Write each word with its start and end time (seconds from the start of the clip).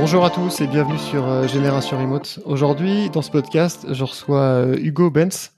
Bonjour 0.00 0.24
à 0.24 0.30
tous 0.30 0.60
et 0.60 0.68
bienvenue 0.68 0.96
sur 0.96 1.28
euh, 1.28 1.48
Génération 1.48 1.98
Remote. 1.98 2.38
Aujourd'hui, 2.44 3.10
dans 3.10 3.20
ce 3.20 3.32
podcast, 3.32 3.84
je 3.90 4.04
reçois 4.04 4.42
euh, 4.42 4.76
Hugo 4.78 5.10
Benz. 5.10 5.50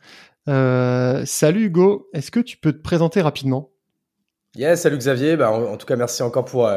Euh, 0.48 1.24
salut 1.26 1.66
Hugo, 1.66 2.08
est-ce 2.14 2.30
que 2.30 2.40
tu 2.40 2.56
peux 2.56 2.72
te 2.72 2.80
présenter 2.80 3.20
rapidement? 3.20 3.68
Yes, 4.56 4.80
salut 4.80 4.96
Xavier. 4.96 5.36
Bah, 5.36 5.50
en, 5.50 5.76
tout 5.76 5.84
cas, 5.84 5.94
merci 5.94 6.22
encore 6.22 6.46
pour, 6.46 6.70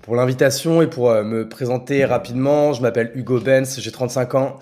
pour 0.00 0.14
l'invitation 0.14 0.80
et 0.80 0.86
pour 0.86 1.10
me 1.10 1.48
présenter 1.48 2.04
rapidement. 2.04 2.72
Je 2.72 2.82
m'appelle 2.82 3.10
Hugo 3.16 3.40
Benz, 3.40 3.80
j'ai 3.80 3.90
35 3.90 4.34
ans. 4.36 4.56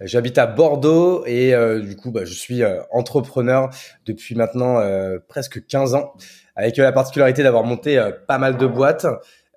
J'habite 0.00 0.36
à 0.38 0.46
Bordeaux 0.46 1.24
et 1.26 1.54
du 1.80 1.94
coup, 1.94 2.10
bah, 2.10 2.24
je 2.24 2.34
suis 2.34 2.62
entrepreneur 2.90 3.70
depuis 4.04 4.34
maintenant 4.34 4.82
presque 5.28 5.64
15 5.64 5.94
ans, 5.94 6.12
avec 6.56 6.76
la 6.76 6.90
particularité 6.90 7.44
d'avoir 7.44 7.62
monté 7.62 8.04
pas 8.26 8.38
mal 8.38 8.56
de 8.56 8.66
boîtes. 8.66 9.06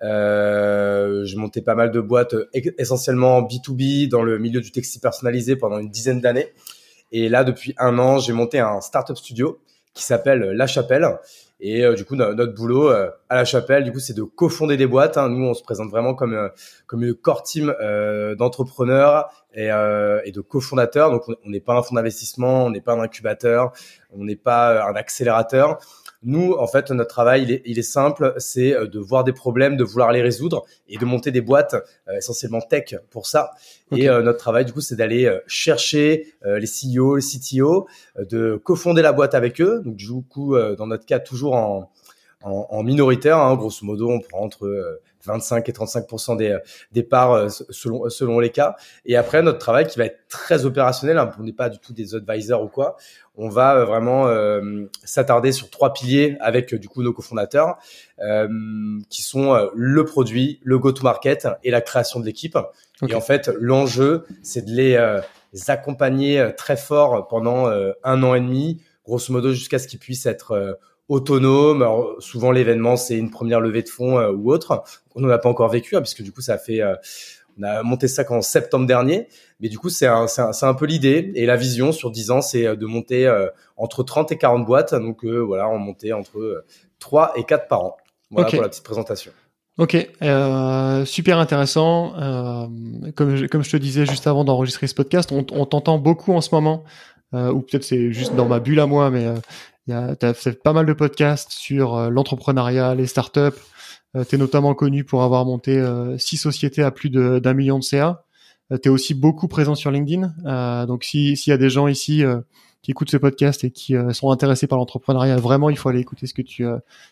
Euh, 0.04 1.24
je 1.24 1.36
montais 1.36 1.62
pas 1.62 1.74
mal 1.74 1.90
de 1.90 2.00
boîtes, 2.00 2.34
euh, 2.34 2.50
essentiellement 2.78 3.40
B2B, 3.42 4.08
dans 4.08 4.22
le 4.22 4.38
milieu 4.38 4.60
du 4.60 4.70
textile 4.70 5.00
personnalisé 5.00 5.56
pendant 5.56 5.78
une 5.78 5.90
dizaine 5.90 6.20
d'années. 6.20 6.52
Et 7.10 7.28
là, 7.28 7.44
depuis 7.44 7.74
un 7.78 7.98
an, 7.98 8.18
j'ai 8.18 8.32
monté 8.32 8.58
un 8.58 8.80
startup 8.80 9.16
studio 9.16 9.60
qui 9.94 10.02
s'appelle 10.02 10.40
La 10.40 10.66
Chapelle. 10.66 11.08
Et 11.60 11.84
euh, 11.84 11.94
du 11.94 12.04
coup, 12.04 12.16
notre, 12.16 12.52
boulot 12.52 12.88
à 12.88 13.14
La 13.30 13.44
Chapelle, 13.46 13.84
du 13.84 13.92
coup, 13.92 14.00
c'est 14.00 14.16
de 14.16 14.24
cofonder 14.24 14.76
des 14.76 14.86
boîtes. 14.86 15.16
Hein. 15.16 15.30
Nous, 15.30 15.46
on 15.46 15.54
se 15.54 15.62
présente 15.62 15.90
vraiment 15.90 16.14
comme 16.14 16.50
comme 16.86 17.02
une 17.02 17.14
core 17.14 17.42
team 17.42 17.74
d'entrepreneurs 18.36 19.30
et, 19.54 19.68
et, 20.24 20.32
de 20.32 20.40
cofondateurs. 20.40 21.12
Donc, 21.12 21.22
on 21.28 21.48
n'est 21.48 21.60
pas 21.60 21.74
un 21.74 21.82
fonds 21.82 21.94
d'investissement, 21.94 22.66
on 22.66 22.70
n'est 22.70 22.82
pas 22.82 22.92
un 22.92 23.00
incubateur, 23.00 23.72
on 24.12 24.24
n'est 24.24 24.36
pas 24.36 24.86
un 24.86 24.96
accélérateur. 24.96 25.78
Nous, 26.24 26.52
en 26.52 26.66
fait, 26.66 26.90
notre 26.90 27.10
travail, 27.10 27.42
il 27.42 27.50
est, 27.52 27.62
il 27.66 27.78
est 27.78 27.82
simple, 27.82 28.34
c'est 28.38 28.74
euh, 28.74 28.86
de 28.86 28.98
voir 28.98 29.24
des 29.24 29.32
problèmes, 29.32 29.76
de 29.76 29.84
vouloir 29.84 30.10
les 30.10 30.22
résoudre 30.22 30.64
et 30.88 30.96
de 30.96 31.04
monter 31.04 31.30
des 31.30 31.42
boîtes 31.42 31.74
euh, 32.08 32.16
essentiellement 32.16 32.62
tech 32.62 32.94
pour 33.10 33.26
ça. 33.26 33.50
Et 33.94 34.08
euh, 34.08 34.22
notre 34.22 34.38
travail, 34.38 34.64
du 34.64 34.72
coup, 34.72 34.80
c'est 34.80 34.96
d'aller 34.96 35.30
chercher 35.46 36.34
les 36.42 36.66
CEO, 36.66 37.16
les 37.16 37.22
CTO, 37.22 37.86
de 38.18 38.56
cofonder 38.56 39.02
la 39.02 39.12
boîte 39.12 39.34
avec 39.34 39.60
eux. 39.60 39.82
Donc, 39.84 39.96
du 39.96 40.10
coup, 40.28 40.56
dans 40.56 40.86
notre 40.86 41.04
cas, 41.06 41.20
toujours 41.20 41.54
en, 41.54 41.90
en, 42.44 42.66
en 42.70 42.82
minoritaire. 42.82 43.38
Hein, 43.38 43.56
grosso 43.56 43.84
modo, 43.84 44.10
on 44.10 44.20
prend 44.20 44.42
entre 44.42 45.00
25 45.26 45.68
et 45.68 45.72
35 45.72 46.36
des, 46.36 46.58
des 46.92 47.02
parts 47.02 47.32
euh, 47.32 47.48
selon, 47.48 48.08
selon 48.08 48.40
les 48.40 48.50
cas. 48.50 48.76
Et 49.06 49.16
après, 49.16 49.42
notre 49.42 49.58
travail 49.58 49.86
qui 49.86 49.98
va 49.98 50.06
être 50.06 50.20
très 50.28 50.64
opérationnel, 50.64 51.18
hein, 51.18 51.30
on 51.38 51.42
n'est 51.42 51.52
pas 51.52 51.68
du 51.68 51.78
tout 51.78 51.92
des 51.92 52.14
advisors 52.14 52.62
ou 52.62 52.68
quoi, 52.68 52.96
on 53.36 53.48
va 53.48 53.76
euh, 53.76 53.84
vraiment 53.84 54.28
euh, 54.28 54.84
s'attarder 55.04 55.52
sur 55.52 55.70
trois 55.70 55.92
piliers 55.92 56.36
avec 56.40 56.74
du 56.74 56.88
coup 56.88 57.02
nos 57.02 57.12
cofondateurs, 57.12 57.76
euh, 58.20 58.48
qui 59.10 59.22
sont 59.22 59.70
le 59.74 60.04
produit, 60.04 60.60
le 60.62 60.78
go-to-market 60.78 61.48
et 61.62 61.70
la 61.70 61.80
création 61.80 62.20
de 62.20 62.26
l'équipe. 62.26 62.58
Et 63.08 63.14
en 63.14 63.20
fait, 63.20 63.50
l'enjeu, 63.58 64.24
c'est 64.42 64.64
de 64.64 64.70
les, 64.70 65.20
les, 65.52 65.70
accompagner 65.70 66.52
très 66.56 66.76
fort 66.76 67.26
pendant 67.28 67.66
un 67.66 68.22
an 68.22 68.34
et 68.34 68.40
demi, 68.40 68.80
grosso 69.04 69.32
modo 69.32 69.52
jusqu'à 69.52 69.78
ce 69.78 69.88
qu'ils 69.88 69.98
puissent 69.98 70.26
être 70.26 70.78
autonome. 71.08 71.82
Alors, 71.82 72.16
souvent, 72.20 72.50
l'événement, 72.50 72.96
c'est 72.96 73.16
une 73.16 73.30
première 73.30 73.60
levée 73.60 73.82
de 73.82 73.88
fonds 73.88 74.18
euh, 74.18 74.32
ou 74.32 74.52
autre. 74.52 74.82
On 75.14 75.20
n'en 75.20 75.28
a 75.28 75.38
pas 75.38 75.48
encore 75.48 75.68
vécu, 75.68 75.96
hein, 75.96 76.00
puisque 76.00 76.22
du 76.22 76.32
coup, 76.32 76.40
ça 76.40 76.54
a 76.54 76.58
fait... 76.58 76.80
Euh, 76.80 76.94
on 77.56 77.62
a 77.62 77.84
monté 77.84 78.08
ça 78.08 78.24
qu'en 78.24 78.42
septembre 78.42 78.84
dernier. 78.84 79.28
Mais 79.60 79.68
du 79.68 79.78
coup, 79.78 79.88
c'est 79.88 80.08
un, 80.08 80.26
un, 80.38 80.50
un, 80.60 80.74
peu 80.74 80.86
l'idée. 80.86 81.30
Et 81.36 81.46
la 81.46 81.54
vision 81.54 81.92
sur 81.92 82.10
10 82.10 82.32
ans, 82.32 82.40
c'est 82.40 82.66
euh, 82.66 82.74
de 82.74 82.86
monter 82.86 83.32
entre 83.76 84.02
30 84.02 84.32
et 84.32 84.38
40 84.38 84.66
boîtes. 84.66 84.92
Donc 84.92 85.24
voilà, 85.24 85.68
on 85.68 85.78
montait 85.78 86.12
entre 86.12 86.64
3 86.98 87.34
et 87.36 87.44
4 87.44 87.68
par 87.68 87.84
an. 87.84 87.96
Voilà 88.30 88.50
pour 88.50 88.62
la 88.62 88.68
petite 88.68 88.82
présentation. 88.82 89.30
Ok, 89.76 89.96
euh, 90.22 91.04
super 91.04 91.38
intéressant. 91.38 92.14
Euh, 92.16 92.66
comme, 93.16 93.34
je, 93.34 93.46
comme 93.46 93.64
je 93.64 93.70
te 93.70 93.76
disais 93.76 94.06
juste 94.06 94.28
avant 94.28 94.44
d'enregistrer 94.44 94.86
ce 94.86 94.94
podcast, 94.94 95.32
on, 95.32 95.44
on 95.50 95.66
t'entend 95.66 95.98
beaucoup 95.98 96.32
en 96.32 96.40
ce 96.40 96.54
moment, 96.54 96.84
euh, 97.34 97.50
ou 97.50 97.60
peut-être 97.60 97.82
c'est 97.82 98.12
juste 98.12 98.36
dans 98.36 98.46
ma 98.46 98.60
bulle 98.60 98.78
à 98.78 98.86
moi, 98.86 99.10
mais 99.10 99.26
tu 99.86 99.92
as 99.92 100.34
fait 100.34 100.62
pas 100.62 100.72
mal 100.72 100.86
de 100.86 100.92
podcasts 100.92 101.52
sur 101.52 101.94
euh, 101.94 102.10
l'entrepreneuriat, 102.10 102.94
les 102.94 103.06
startups. 103.06 103.60
Euh, 104.16 104.24
tu 104.24 104.36
es 104.36 104.38
notamment 104.38 104.74
connu 104.74 105.04
pour 105.04 105.22
avoir 105.22 105.44
monté 105.44 105.76
euh, 105.76 106.16
six 106.18 106.36
sociétés 106.36 106.82
à 106.82 106.90
plus 106.90 107.10
d'un 107.10 107.54
million 107.54 107.78
de 107.78 107.84
CA. 107.84 108.24
Euh, 108.72 108.78
tu 108.80 108.88
es 108.88 108.90
aussi 108.90 109.14
beaucoup 109.14 109.48
présent 109.48 109.74
sur 109.74 109.90
LinkedIn. 109.90 110.86
donc 110.86 111.04
s'il 111.04 111.36
y 111.46 111.52
a 111.52 111.58
des 111.58 111.70
gens 111.70 111.88
ici 111.88 112.22
qui 112.82 112.90
écoutent 112.90 113.10
ce 113.10 113.16
podcast 113.16 113.64
et 113.64 113.70
qui 113.70 113.94
sont 114.12 114.30
intéressés 114.30 114.66
par 114.66 114.78
l'entrepreneuriat, 114.78 115.36
vraiment, 115.36 115.70
il 115.70 115.76
faut 115.76 115.88
aller 115.88 116.00
écouter 116.00 116.26
ce 116.26 116.34
que 116.34 116.42
tu, 116.42 116.64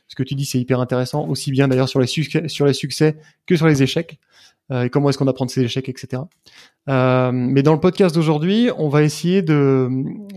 ce 0.09 0.15
que 0.15 0.23
tu 0.23 0.35
dis. 0.35 0.45
C'est 0.45 0.59
hyper 0.59 0.81
intéressant, 0.81 1.27
aussi 1.29 1.51
bien 1.51 1.69
d'ailleurs 1.69 1.89
sur 1.89 2.01
les 2.01 2.07
succès, 2.07 2.49
sur 2.49 2.67
les 2.67 2.75
succès 2.75 3.17
que 3.47 3.57
sur 3.57 3.67
les 3.67 3.83
échecs. 3.83 4.19
et 4.71 4.91
comment 4.91 5.09
est-ce 5.11 5.19
qu'on 5.19 5.29
apprend 5.29 5.47
de 5.47 5.51
ces 5.51 5.63
échecs, 5.63 5.89
etc. 5.89 6.23
mais 6.87 7.63
dans 7.63 7.73
le 7.73 7.81
podcast 7.81 8.15
d'aujourd'hui, 8.15 8.71
on 8.77 8.89
va 8.89 9.03
essayer 9.03 9.43
de 9.43 9.89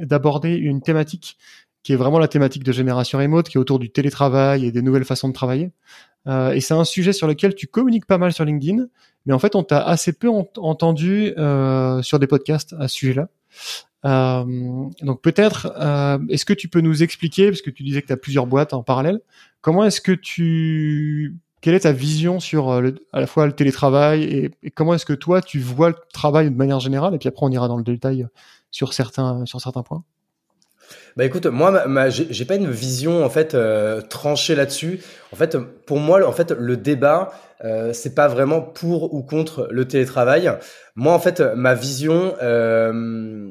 d'aborder 0.02 0.56
une 0.56 0.82
thématique 0.82 1.38
qui 1.86 1.94
est 1.94 1.98
vraiment 1.98 2.18
la 2.18 2.28
thématique 2.28 2.64
de 2.64 2.72
génération 2.72 3.20
remote, 3.20 3.48
qui 3.48 3.58
est 3.58 3.62
autour 3.62 3.78
du 3.78 3.92
télétravail 3.92 4.66
et 4.66 4.72
des 4.72 4.82
nouvelles 4.82 5.06
façons 5.06 5.28
de 5.28 5.34
travailler. 5.34 5.70
Euh, 6.26 6.52
et 6.52 6.60
c'est 6.60 6.74
un 6.74 6.84
sujet 6.84 7.14
sur 7.14 7.28
lequel 7.28 7.54
tu 7.54 7.68
communiques 7.68 8.08
pas 8.08 8.18
mal 8.18 8.34
sur 8.34 8.44
LinkedIn, 8.44 8.88
mais 9.28 9.34
en 9.34 9.38
fait, 9.38 9.56
on 9.56 9.62
t'a 9.62 9.84
assez 9.84 10.12
peu 10.12 10.28
entendu 10.28 11.32
euh, 11.38 12.02
sur 12.02 12.18
des 12.18 12.26
podcasts 12.26 12.74
à 12.80 12.88
ce 12.88 12.96
sujet-là. 12.96 13.28
Euh, 14.04 14.90
donc 15.04 15.22
peut-être, 15.22 15.68
est-ce 16.30 16.46
que 16.46 16.54
tu 16.54 16.70
peux 16.70 16.82
nous 16.82 17.04
expliquer, 17.04 17.50
parce 17.52 17.62
que 17.62 17.70
tu 17.70 17.84
disais 17.84 18.02
que 18.02 18.08
tu 18.08 18.14
as 18.14 18.18
plusieurs 18.18 18.48
boîtes 18.48 18.74
en 18.74 18.82
parallèle, 18.82 19.20
comment 19.62 19.86
est-ce 19.86 20.02
que 20.02 20.12
tu... 20.12 21.38
Quelle 21.62 21.76
est 21.76 21.82
ta 21.82 21.92
vision 21.92 22.40
sur 22.40 22.82
le, 22.82 22.96
à 23.14 23.20
la 23.20 23.28
fois 23.28 23.46
le 23.46 23.54
télétravail 23.54 24.24
et, 24.24 24.52
et 24.64 24.72
comment 24.72 24.94
est-ce 24.96 25.06
que 25.06 25.14
toi 25.14 25.42
tu 25.42 25.60
vois 25.60 25.90
le 25.90 25.96
travail 26.14 26.52
de 26.52 26.56
manière 26.56 26.80
générale 26.80 27.16
et 27.16 27.18
puis 27.18 27.28
après 27.28 27.44
on 27.44 27.50
ira 27.50 27.68
dans 27.68 27.78
le 27.78 27.84
détail 27.84 28.28
sur 28.70 28.94
certains 28.94 29.48
sur 29.48 29.60
certains 29.60 29.82
points. 29.82 30.04
Bah 31.16 31.24
écoute, 31.24 31.46
moi, 31.46 31.72
ma, 31.72 31.86
ma 31.86 32.10
j'ai 32.10 32.46
pas 32.46 32.56
une 32.56 32.70
vision 32.70 33.24
en 33.24 33.30
fait 33.30 33.54
euh, 33.54 34.02
tranchée 34.02 34.54
là-dessus. 34.54 35.00
En 35.32 35.38
fait, 35.38 35.58
pour 35.86 36.00
moi, 36.00 36.28
en 36.28 36.34
fait, 36.34 36.52
le 36.52 36.76
débat, 36.76 37.32
euh, 37.64 37.94
c'est 37.94 38.14
pas 38.14 38.28
vraiment 38.28 38.62
pour 38.62 39.14
ou 39.14 39.24
contre 39.24 39.68
le 39.72 39.88
télétravail. 39.88 40.52
Moi, 40.96 41.14
en 41.14 41.20
fait, 41.20 41.40
ma 41.40 41.74
vision, 41.74 42.36
euh, 42.42 43.50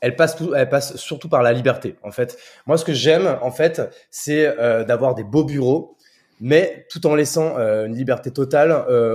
elle 0.00 0.16
passe, 0.16 0.36
elle 0.54 0.68
passe 0.68 0.96
surtout 0.96 1.28
par 1.28 1.42
la 1.42 1.52
liberté. 1.52 1.96
En 2.02 2.12
fait, 2.12 2.38
moi, 2.66 2.78
ce 2.78 2.84
que 2.84 2.94
j'aime, 2.94 3.36
en 3.42 3.50
fait, 3.50 3.82
c'est 4.10 4.46
euh, 4.58 4.84
d'avoir 4.84 5.14
des 5.14 5.24
beaux 5.24 5.44
bureaux, 5.44 5.96
mais 6.40 6.86
tout 6.90 7.06
en 7.06 7.14
laissant 7.14 7.56
une 7.58 7.94
liberté 7.94 8.30
totale 8.30 8.72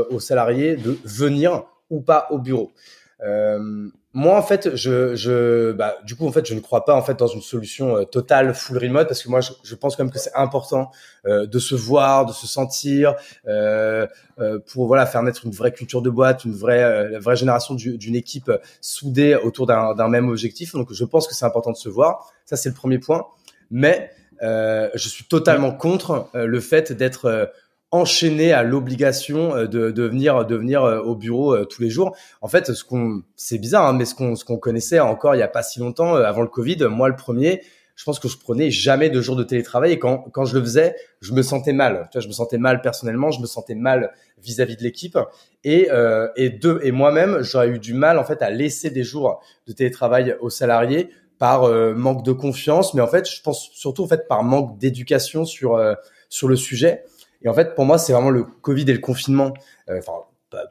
aux 0.10 0.20
salariés 0.20 0.76
de 0.76 0.98
venir 1.04 1.64
ou 1.92 2.02
pas 2.02 2.28
au 2.32 2.40
bureau. 2.40 2.72
Moi, 4.14 4.38
en 4.38 4.42
fait, 4.42 4.76
je, 4.76 5.16
je, 5.16 5.72
bah, 5.72 5.96
du 6.04 6.16
coup, 6.18 6.28
en 6.28 6.32
fait, 6.34 6.46
je 6.46 6.54
ne 6.54 6.60
crois 6.60 6.84
pas 6.84 6.94
en 6.94 7.02
fait 7.02 7.18
dans 7.18 7.28
une 7.28 7.42
solution 7.42 7.96
euh, 7.96 8.04
totale 8.04 8.54
full 8.54 8.78
remote 8.78 9.08
parce 9.08 9.24
que 9.24 9.30
moi, 9.30 9.40
je, 9.40 9.52
je 9.64 9.74
pense 9.74 9.96
quand 9.96 10.04
même 10.04 10.12
que 10.12 10.20
c'est 10.20 10.36
important 10.36 10.92
euh, 11.26 11.46
de 11.46 11.60
se 11.60 11.76
voir, 11.76 12.26
de 12.26 12.34
se 12.34 12.46
sentir, 12.46 13.16
euh, 13.48 14.06
euh 14.40 14.60
pour 14.74 14.88
voilà 14.88 15.06
faire 15.06 15.24
naître 15.24 15.46
une 15.46 15.52
vraie 15.52 15.72
culture 15.72 16.02
de 16.02 16.10
boîte, 16.10 16.44
une 16.44 16.52
vraie, 16.52 17.10
la 17.10 17.20
vraie 17.20 17.38
génération 17.38 17.74
d'une 17.74 18.16
équipe 18.16 18.52
soudée 18.82 19.36
autour 19.36 19.66
d'un 19.66 20.08
même 20.10 20.28
objectif. 20.28 20.74
Donc, 20.74 20.92
je 20.92 21.06
pense 21.06 21.26
que 21.28 21.34
c'est 21.34 21.46
important 21.46 21.72
de 21.72 21.78
se 21.78 21.90
voir. 21.90 22.30
Ça, 22.46 22.58
c'est 22.58 22.70
le 22.70 22.76
premier 22.76 23.00
point. 23.00 23.28
Mais 23.70 24.12
je 24.42 25.08
suis 25.08 25.26
totalement 25.26 25.72
contre 25.72 26.30
le 26.34 26.60
fait 26.60 26.92
d'être 26.92 27.52
enchaîné 27.92 28.54
à 28.54 28.64
l'obligation 28.64 29.56
euh, 29.56 29.68
de, 29.68 29.92
de, 29.92 30.04
venir 30.04 30.46
de 30.46 30.56
venir 30.56 30.84
euh, 30.84 31.00
au 31.02 31.16
bureau 31.16 31.54
euh, 31.54 31.66
tous 31.66 31.82
les 31.82 31.90
jours. 31.90 32.16
En 32.42 32.48
fait, 32.48 32.74
ce 32.74 32.84
qu'on 32.84 33.22
c'est 33.36 33.58
bizarre, 33.58 33.86
hein, 33.86 33.94
mais 33.94 34.06
ce 34.06 34.16
qu'on 34.16 34.36
ce 34.36 34.46
qu'on 34.46 34.58
connaissait 34.58 35.00
encore 35.00 35.36
il 35.36 35.40
y 35.40 35.44
a 35.44 35.48
pas 35.50 35.64
si 35.64 35.80
longtemps 35.80 36.16
avant 36.16 36.42
le 36.42 36.48
Covid, 36.48 36.86
moi 36.90 37.10
le 37.10 37.16
premier, 37.16 37.62
je 37.96 38.06
pense 38.06 38.20
que 38.20 38.30
je 38.30 38.38
prenais 38.38 38.72
jamais 38.72 39.10
de 39.10 39.22
jours 39.22 39.36
de 39.36 39.44
télétravail 39.44 39.92
et 39.92 40.00
quand 40.00 40.20
quand 40.32 40.46
je 40.46 40.58
le 40.58 40.64
faisais, 40.64 40.96
je 41.20 41.34
me 41.34 41.42
sentais 41.42 41.74
mal. 41.74 42.08
Tu 42.12 42.18
vois, 42.18 42.22
je 42.22 42.28
me 42.28 42.34
sentais 42.34 42.58
mal 42.58 42.82
personnellement, 42.82 43.32
je 43.32 43.42
me 43.42 43.46
sentais 43.46 43.76
mal 43.76 44.14
vis-à-vis 44.42 44.78
de 44.78 44.84
l'équipe 44.84 45.20
et 45.66 45.90
et 46.38 46.50
deux 46.50 46.80
et 46.84 46.92
moi-même, 46.92 47.42
j'aurais 47.42 47.70
eu 47.70 47.80
du 47.80 47.94
mal 47.94 48.18
en 48.18 48.24
fait 48.24 48.42
à 48.42 48.50
laisser 48.50 48.90
des 48.90 49.04
jours 49.04 49.42
de 49.68 49.74
télétravail 49.74 50.36
aux 50.40 50.50
salariés 50.50 51.10
par 51.38 51.68
manque 51.96 52.24
de 52.24 52.32
confiance, 52.32 52.94
mais 52.94 53.02
en 53.02 53.08
fait, 53.08 53.30
je 53.30 53.42
pense 53.42 53.70
surtout 53.74 54.04
en 54.04 54.08
fait 54.08 54.28
par 54.28 54.44
manque 54.44 54.78
d'éducation 54.80 55.46
sur 55.46 55.80
sur 56.30 56.48
le 56.48 56.56
sujet. 56.56 57.04
Et 57.44 57.50
en 57.50 57.54
fait, 57.54 57.76
pour 57.76 57.86
moi, 57.86 57.98
c'est 57.98 58.14
vraiment 58.14 58.30
le 58.30 58.44
Covid 58.44 58.84
et 58.84 58.94
le 58.94 59.00
confinement. 59.00 59.54
Euh, 59.90 60.00
enfin, 60.00 60.14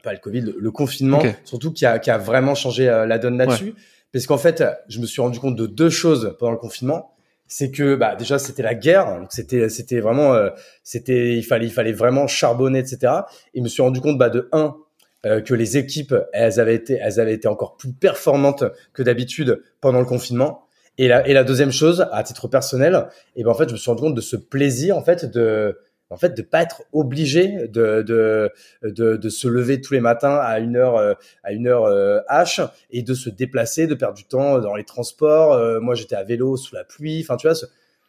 pas, 0.03 0.13
le 0.13 0.19
Covid, 0.19 0.53
le, 0.57 0.71
confinement, 0.71 1.21
surtout 1.43 1.73
qui 1.73 1.85
a, 1.85 1.97
qui 1.97 2.11
a 2.11 2.17
vraiment 2.17 2.53
changé 2.53 2.85
la 2.85 3.17
donne 3.17 3.37
là-dessus. 3.37 3.73
Parce 4.13 4.27
qu'en 4.27 4.37
fait, 4.37 4.63
je 4.87 4.99
me 4.99 5.05
suis 5.05 5.21
rendu 5.21 5.39
compte 5.39 5.55
de 5.55 5.65
deux 5.65 5.89
choses 5.89 6.35
pendant 6.37 6.51
le 6.51 6.57
confinement 6.57 7.11
c'est 7.51 7.69
que 7.69 7.95
bah 7.95 8.15
déjà 8.15 8.39
c'était 8.39 8.63
la 8.63 8.75
guerre, 8.75 9.19
donc 9.19 9.33
c'était 9.33 9.67
c'était 9.67 9.99
vraiment 9.99 10.33
euh, 10.33 10.51
c'était 10.83 11.35
il 11.35 11.43
fallait 11.43 11.65
il 11.65 11.71
fallait 11.71 11.91
vraiment 11.91 12.25
charbonner 12.25 12.79
etc. 12.79 13.13
Et 13.53 13.59
je 13.59 13.63
me 13.63 13.67
suis 13.67 13.81
rendu 13.81 13.99
compte 13.99 14.17
bah 14.17 14.29
de 14.29 14.47
un 14.53 14.77
euh, 15.25 15.41
que 15.41 15.53
les 15.53 15.77
équipes 15.77 16.15
elles 16.31 16.61
avaient 16.61 16.75
été 16.75 16.97
elles 17.01 17.19
avaient 17.19 17.33
été 17.33 17.49
encore 17.49 17.75
plus 17.75 17.91
performantes 17.91 18.63
que 18.93 19.03
d'habitude 19.03 19.61
pendant 19.81 19.99
le 19.99 20.05
confinement. 20.05 20.63
Et 20.97 21.09
la 21.09 21.27
et 21.27 21.33
la 21.33 21.43
deuxième 21.43 21.73
chose 21.73 22.07
à 22.13 22.23
titre 22.23 22.47
personnel, 22.47 23.07
et 23.35 23.43
ben 23.43 23.51
en 23.51 23.53
fait 23.53 23.67
je 23.67 23.73
me 23.73 23.77
suis 23.77 23.91
rendu 23.91 24.01
compte 24.01 24.15
de 24.15 24.21
ce 24.21 24.37
plaisir 24.37 24.95
en 24.95 25.03
fait 25.03 25.25
de 25.25 25.77
en 26.11 26.17
fait 26.17 26.35
de 26.35 26.41
pas 26.41 26.61
être 26.61 26.83
obligé 26.91 27.67
de, 27.69 28.01
de, 28.01 28.51
de, 28.83 29.15
de, 29.15 29.29
se 29.29 29.47
lever 29.47 29.79
tous 29.81 29.93
les 29.93 30.01
matins 30.01 30.35
à 30.35 30.59
une 30.59 30.75
heure 30.75 30.97
euh, 30.97 31.13
à 31.43 31.53
une 31.53 31.67
heure 31.67 31.85
H 32.29 32.61
euh, 32.61 32.67
et 32.91 33.01
de 33.01 33.13
se 33.13 33.29
déplacer, 33.29 33.87
de 33.87 33.95
perdre 33.95 34.15
du 34.15 34.25
temps 34.25 34.59
dans 34.59 34.75
les 34.75 34.83
transports. 34.83 35.53
Euh, 35.53 35.79
moi, 35.79 35.95
j'étais 35.95 36.15
à 36.15 36.23
vélo 36.23 36.57
sous 36.57 36.75
la 36.75 36.83
pluie. 36.83 37.21
Enfin, 37.23 37.37
tu 37.37 37.47
vois, 37.47 37.55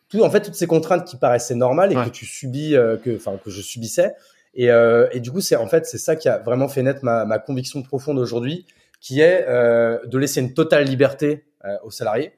tout 0.09 0.21
en 0.23 0.31
fait 0.31 0.41
toutes 0.41 0.57
ces 0.57 0.67
contraintes 0.67 1.07
qui 1.07 1.17
paraissaient 1.17 1.55
normales 1.55 1.93
et 1.93 1.95
que 1.95 2.11
tu 2.11 2.27
subis, 2.27 2.73
que 2.73 3.17
enfin 3.17 3.39
que 3.43 3.51
je 3.51 3.63
subissais. 3.63 4.15
Et, 4.55 4.67
et 4.67 5.21
du 5.21 5.31
coup, 5.31 5.41
c'est 5.41 5.57
en 5.57 5.67
fait 5.67 5.87
c'est 5.87 5.97
ça 5.97 6.17
qui 6.17 6.29
a 6.29 6.39
vraiment 6.39 6.69
fait 6.69 6.83
naître 6.83 7.03
ma, 7.03 7.25
ma 7.25 7.39
conviction 7.39 7.83
profonde 7.83 8.19
aujourd'hui, 8.19 8.67
qui 9.01 9.23
est 9.23 9.47
de 9.47 10.19
laisser 10.19 10.41
une 10.41 10.53
totale 10.53 10.85
liberté 10.85 11.45
aux 11.83 11.91
salariés, 11.91 12.33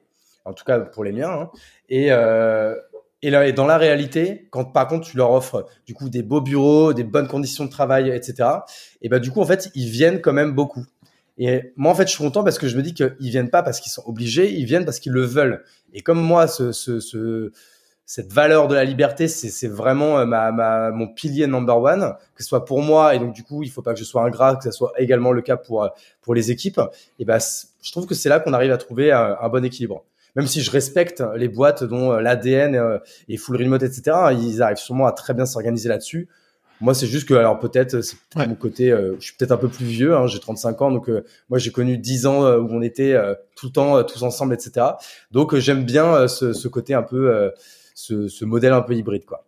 en 0.45 0.53
tout 0.53 0.63
cas 0.63 0.79
pour 0.79 1.03
les 1.03 1.11
miens. 1.11 1.31
Hein, 1.31 1.49
et 1.89 2.11
et, 3.25 3.29
là, 3.31 3.47
et 3.47 3.53
dans 3.53 3.65
la 3.65 3.77
réalité, 3.77 4.47
quand 4.51 4.65
par 4.65 4.87
contre 4.87 5.07
tu 5.07 5.17
leur 5.17 5.31
offres 5.31 5.65
du 5.87 5.93
coup 5.93 6.09
des 6.09 6.21
beaux 6.21 6.41
bureaux, 6.41 6.93
des 6.93 7.03
bonnes 7.03 7.27
conditions 7.27 7.65
de 7.65 7.69
travail, 7.69 8.09
etc. 8.09 8.49
Et 9.01 9.09
ben 9.09 9.19
du 9.19 9.31
coup 9.31 9.41
en 9.41 9.45
fait 9.45 9.71
ils 9.73 9.89
viennent 9.89 10.21
quand 10.21 10.33
même 10.33 10.53
beaucoup. 10.53 10.85
Et 11.37 11.73
moi 11.75 11.91
en 11.91 11.95
fait 11.95 12.07
je 12.07 12.11
suis 12.11 12.23
content 12.23 12.43
parce 12.43 12.59
que 12.59 12.67
je 12.67 12.77
me 12.77 12.83
dis 12.83 12.93
qu'ils 12.93 13.15
viennent 13.19 13.49
pas 13.49 13.63
parce 13.63 13.79
qu'ils 13.79 13.91
sont 13.91 14.03
obligés, 14.05 14.51
ils 14.51 14.65
viennent 14.65 14.85
parce 14.85 14.99
qu'ils 14.99 15.11
le 15.11 15.23
veulent. 15.23 15.63
Et 15.93 16.01
comme 16.01 16.21
moi 16.21 16.47
ce, 16.47 16.71
ce, 16.71 16.99
ce 16.99 17.51
cette 18.05 18.31
valeur 18.31 18.67
de 18.67 18.75
la 18.75 18.83
liberté, 18.83 19.27
c'est 19.27 19.67
vraiment 19.67 20.19
euh, 20.19 20.25
ma, 20.25 20.91
mon 20.91 21.07
pilier 21.07 21.47
number 21.47 21.81
one, 21.81 22.13
que 22.35 22.43
ce 22.43 22.49
soit 22.49 22.63
pour 22.63 22.83
moi, 22.83 23.15
et 23.15 23.19
donc 23.19 23.33
du 23.33 23.41
coup, 23.41 23.63
il 23.63 23.71
faut 23.71 23.81
pas 23.81 23.93
que 23.93 23.99
je 23.99 24.03
sois 24.03 24.23
ingrat, 24.23 24.57
que 24.57 24.63
ce 24.65 24.69
soit 24.69 24.93
également 24.99 25.31
le 25.31 25.41
cas 25.41 25.57
pour, 25.57 25.83
euh, 25.83 25.89
pour 26.21 26.35
les 26.35 26.51
équipes. 26.51 26.79
Et 27.17 27.25
ben, 27.25 27.39
je 27.81 27.91
trouve 27.91 28.05
que 28.05 28.13
c'est 28.13 28.29
là 28.29 28.39
qu'on 28.39 28.53
arrive 28.53 28.71
à 28.71 28.77
trouver 28.77 29.11
un, 29.11 29.35
un 29.41 29.49
bon 29.49 29.65
équilibre 29.65 30.03
même 30.35 30.47
si 30.47 30.61
je 30.61 30.71
respecte 30.71 31.23
les 31.35 31.47
boîtes 31.47 31.83
dont 31.83 32.11
euh, 32.11 32.21
l'ADN 32.21 32.75
euh, 32.75 32.99
est 33.29 33.37
full 33.37 33.57
remote, 33.57 33.83
etc., 33.83 34.17
ils 34.33 34.61
arrivent 34.61 34.77
sûrement 34.77 35.07
à 35.07 35.11
très 35.11 35.33
bien 35.33 35.45
s'organiser 35.45 35.89
là-dessus. 35.89 36.27
Moi, 36.81 36.93
c'est 36.93 37.07
juste 37.07 37.27
que, 37.27 37.33
alors 37.33 37.57
peut-être, 37.57 38.01
c'est 38.01 38.17
mon 38.35 38.55
côté, 38.55 38.91
euh, 38.91 39.15
je 39.19 39.27
suis 39.27 39.35
peut-être 39.37 39.53
un 39.53 39.57
peu 39.57 39.69
plus 39.69 39.85
vieux, 39.85 40.13
hein, 40.13 40.27
j'ai 40.27 40.39
35 40.39 40.81
ans, 40.81 40.91
donc 40.91 41.09
moi 41.49 41.57
j'ai 41.57 41.71
connu 41.71 41.97
10 41.97 42.25
ans 42.25 42.57
où 42.57 42.67
on 42.69 42.81
était 42.81 43.15
tout 43.55 43.67
le 43.67 43.71
temps 43.71 44.03
tous 44.03 44.23
ensemble, 44.23 44.53
etc. 44.53 44.87
Donc 45.31 45.55
j'aime 45.55 45.85
bien 45.85 46.27
ce, 46.27 46.51
ce, 46.51 46.67
côté 46.67 46.93
un 46.93 47.01
peu, 47.01 47.51
ce, 47.93 48.27
ce 48.27 48.43
modèle 48.43 48.73
un 48.73 48.81
peu 48.81 48.93
hybride, 48.93 49.23
quoi. 49.23 49.45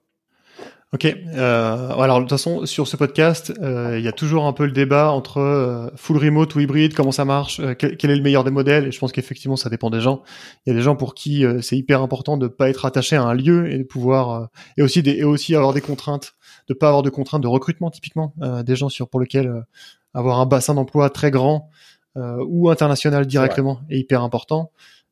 Ok. 0.94 1.04
Euh, 1.06 1.90
alors 2.00 2.20
de 2.20 2.22
toute 2.22 2.30
façon, 2.30 2.66
sur 2.66 2.88
ce 2.88 2.96
podcast, 2.96 3.54
euh, 3.62 4.00
il 4.00 4.06
y 4.06 4.08
a 4.08 4.14
toujours 4.14 4.46
un 4.46 4.54
peu 4.54 4.66
le 4.66 4.72
débat 4.72 5.12
entre 5.12 5.40
euh, 5.40 5.90
full 5.98 6.16
remote 6.16 6.56
ou 6.56 6.62
hybride, 6.62 6.94
comment 6.94 7.12
ça 7.12 7.26
marche, 7.26 7.60
euh, 7.60 7.74
quel, 7.74 8.10
est 8.10 8.16
le 8.16 8.22
meilleur 8.22 8.46
des 8.46 8.52
modèles. 8.52 8.88
Et 8.88 8.92
je 8.94 9.00
pense 9.00 9.12
qu'effectivement, 9.12 9.58
ça 9.58 9.70
dépend 9.70 9.90
des 9.90 10.00
gens. 10.00 10.24
Il 10.66 10.70
y 10.70 10.74
a 10.74 10.76
des 10.78 10.82
gens 10.82 10.96
pour 10.96 11.14
qui 11.14 11.44
euh, 11.44 11.60
c'est 11.62 11.76
hyper 11.76 12.02
important 12.02 12.38
de 12.38 12.48
pas 12.48 12.70
être 12.70 12.86
attaché 12.86 13.18
à 13.18 13.24
un 13.24 13.34
lieu 13.34 13.70
et 13.70 13.80
de 13.80 13.84
pouvoir 13.84 14.48
et 14.78 14.82
aussi 14.82 15.04
des, 15.04 15.12
et 15.12 15.24
aussi 15.26 15.56
avoir 15.56 15.74
des 15.74 15.82
contraintes, 15.82 16.36
de 16.70 16.74
pas 16.74 16.88
avoir 16.88 17.04
de 17.04 17.10
contraintes 17.10 17.44
de 17.44 17.48
recrutement 17.48 17.92
typiquement, 17.92 18.34
des 18.66 18.76
gens 18.78 18.88
sur 18.88 19.10
pour 19.10 19.20
lesquels 19.20 19.66
avoir 20.14 20.40
un 20.40 20.46
bassin 20.46 20.74
d'emploi 20.74 21.10
très 21.10 21.32
grand 21.32 21.70
ou 22.16 22.70
international 22.70 23.26
directement 23.26 23.82
est, 23.90 24.00
hyper 24.00 24.24
important. 24.24 24.72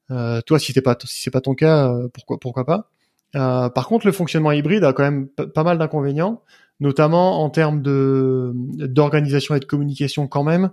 toi, 0.10 0.60
si 0.60 0.74
t'es 0.74 0.82
pas 0.82 0.96
si 1.04 1.22
c'est 1.22 1.32
pas 1.32 1.42
ton 1.42 1.54
cas, 1.54 1.94
pourquoi 2.14 2.40
pourquoi 2.40 2.66
pas? 2.66 2.92
Euh, 3.36 3.70
par 3.70 3.88
contre, 3.88 4.06
le 4.06 4.12
fonctionnement 4.12 4.52
hybride 4.52 4.84
a 4.84 4.94
quand 4.94 5.04
même 5.04 5.28
pas 5.28 5.64
mal 5.64 5.78
d'inconvénients, 5.78 6.42
notamment 6.80 7.44
en 7.44 7.50
termes 7.50 7.82
d'organisation 7.82 9.56
et 9.56 9.60
de 9.60 9.66
communication 9.66 10.28
quand 10.28 10.44
même, 10.44 10.72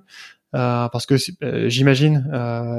euh, 0.54 0.88
parce 0.88 1.06
que 1.06 1.14
euh, 1.42 1.68
j'imagine 1.68 2.28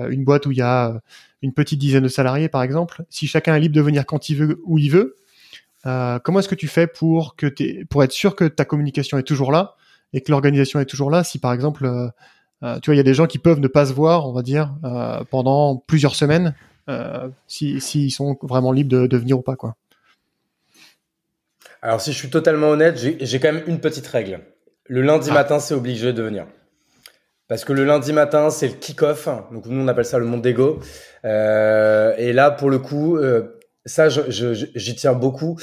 une 0.10 0.24
boîte 0.24 0.46
où 0.46 0.52
il 0.52 0.58
y 0.58 0.62
a 0.62 1.00
une 1.42 1.54
petite 1.54 1.80
dizaine 1.80 2.04
de 2.04 2.08
salariés, 2.08 2.50
par 2.50 2.64
exemple, 2.64 3.04
si 3.10 3.28
chacun 3.28 3.56
est 3.56 3.60
libre 3.60 3.76
de 3.76 3.82
venir 3.82 4.06
quand 4.06 4.30
il 4.30 4.38
veut, 4.38 4.62
où 4.66 4.78
il 4.78 4.90
veut, 4.90 5.16
comment 5.84 6.40
est-ce 6.40 6.50
que 6.50 6.56
tu 6.56 6.68
fais 6.68 6.88
pour 6.88 7.36
pour 7.90 8.04
être 8.04 8.12
sûr 8.12 8.36
que 8.36 8.46
ta 8.46 8.66
communication 8.66 9.18
est 9.18 9.24
toujours 9.24 9.52
là 9.52 9.76
et 10.14 10.22
que 10.22 10.32
l'organisation 10.32 10.80
est 10.80 10.86
toujours 10.86 11.12
là 11.12 11.26
Si 11.26 11.40
par 11.40 11.52
exemple, 11.52 11.90
tu 12.62 12.86
vois, 12.86 12.96
il 12.96 12.98
y 12.98 13.02
a 13.02 13.04
des 13.04 13.14
gens 13.14 13.28
qui 13.28 13.40
peuvent 13.40 13.60
ne 13.60 13.68
pas 13.68 13.88
se 13.88 13.94
voir, 13.94 14.30
on 14.30 14.32
va 14.32 14.44
dire, 14.44 14.74
pendant 15.30 15.76
plusieurs 15.76 16.16
semaines 16.16 16.56
s'ils 17.48 17.82
si, 17.82 18.12
sont 18.12 18.38
vraiment 18.42 18.72
libres 18.72 18.92
de, 19.02 19.08
de, 19.08 19.18
venir 19.18 19.40
ou 19.40 19.42
pas, 19.42 19.56
quoi. 19.56 19.76
Alors, 21.82 22.00
si 22.00 22.14
je 22.14 22.18
suis 22.18 22.30
totalement 22.30 22.70
honnête, 22.70 22.98
j'ai 22.98 23.40
quand 23.40 23.52
même 23.52 23.64
une 23.68 23.80
petite 23.80 24.08
règle. 24.08 24.40
Le 24.88 25.02
lundi 25.02 25.30
ah. 25.32 25.34
matin, 25.34 25.60
c'est 25.60 25.74
obligé 25.74 26.14
de 26.14 26.24
venir. 26.24 26.46
Parce 27.48 27.66
que 27.66 27.74
le 27.74 27.84
lundi 27.84 28.14
matin, 28.14 28.50
c'est 28.50 28.68
le 28.68 28.74
kick-off. 28.74 29.28
Donc, 29.52 29.66
nous, 29.66 29.84
on 29.84 29.88
appelle 29.88 30.06
ça 30.06 30.18
le 30.18 30.26
monde 30.26 30.42
d'ego. 30.42 30.80
Euh, 31.26 32.14
et 32.18 32.34
là, 32.34 32.52
pour 32.52 32.70
le 32.70 32.80
coup, 32.80 33.18
euh, 33.18 33.60
ça, 33.86 34.08
j'y 34.10 34.96
tiens 34.96 35.14
beaucoup. 35.14 35.60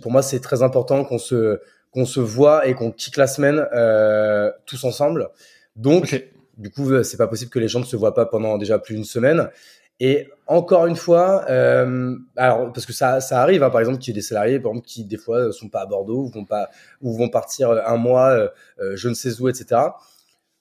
pour 0.00 0.12
moi, 0.12 0.22
c'est 0.22 0.40
très 0.40 0.62
important 0.62 1.04
qu'on 1.04 1.18
se, 1.18 1.60
qu'on 1.90 2.06
se 2.06 2.20
voit 2.20 2.66
et 2.66 2.74
qu'on 2.74 2.92
kick 2.92 3.16
la 3.16 3.26
semaine 3.26 3.66
euh, 3.74 4.50
tous 4.66 4.84
ensemble. 4.84 5.30
Donc, 5.74 6.24
du 6.56 6.70
coup, 6.70 7.02
c'est 7.02 7.16
pas 7.16 7.26
possible 7.26 7.50
que 7.50 7.58
les 7.58 7.68
gens 7.68 7.80
ne 7.80 7.84
se 7.84 7.96
voient 7.96 8.14
pas 8.14 8.26
pendant 8.26 8.56
déjà 8.56 8.78
plus 8.78 8.94
d'une 8.94 9.04
semaine. 9.04 9.48
Et 9.98 10.28
encore 10.46 10.86
une 10.86 10.96
fois, 10.96 11.44
euh, 11.48 12.16
alors 12.36 12.72
parce 12.72 12.86
que 12.86 12.92
ça, 12.92 13.20
ça 13.20 13.40
arrive, 13.40 13.62
hein, 13.62 13.70
par 13.70 13.80
exemple, 13.80 13.98
qu'il 13.98 14.12
y 14.12 14.16
ait 14.16 14.20
des 14.20 14.26
salariés, 14.26 14.60
par 14.60 14.72
exemple, 14.72 14.86
qui 14.86 15.04
des 15.04 15.16
fois 15.16 15.52
sont 15.52 15.68
pas 15.68 15.80
à 15.80 15.86
Bordeaux 15.86 16.24
ou 16.24 16.28
vont 16.28 16.44
pas 16.44 16.68
ou 17.00 17.16
vont 17.16 17.28
partir 17.28 17.70
un 17.70 17.96
mois, 17.96 18.30
euh, 18.30 18.48
euh, 18.80 18.96
je 18.96 19.08
ne 19.08 19.14
sais 19.14 19.40
où, 19.40 19.48
etc. 19.48 19.80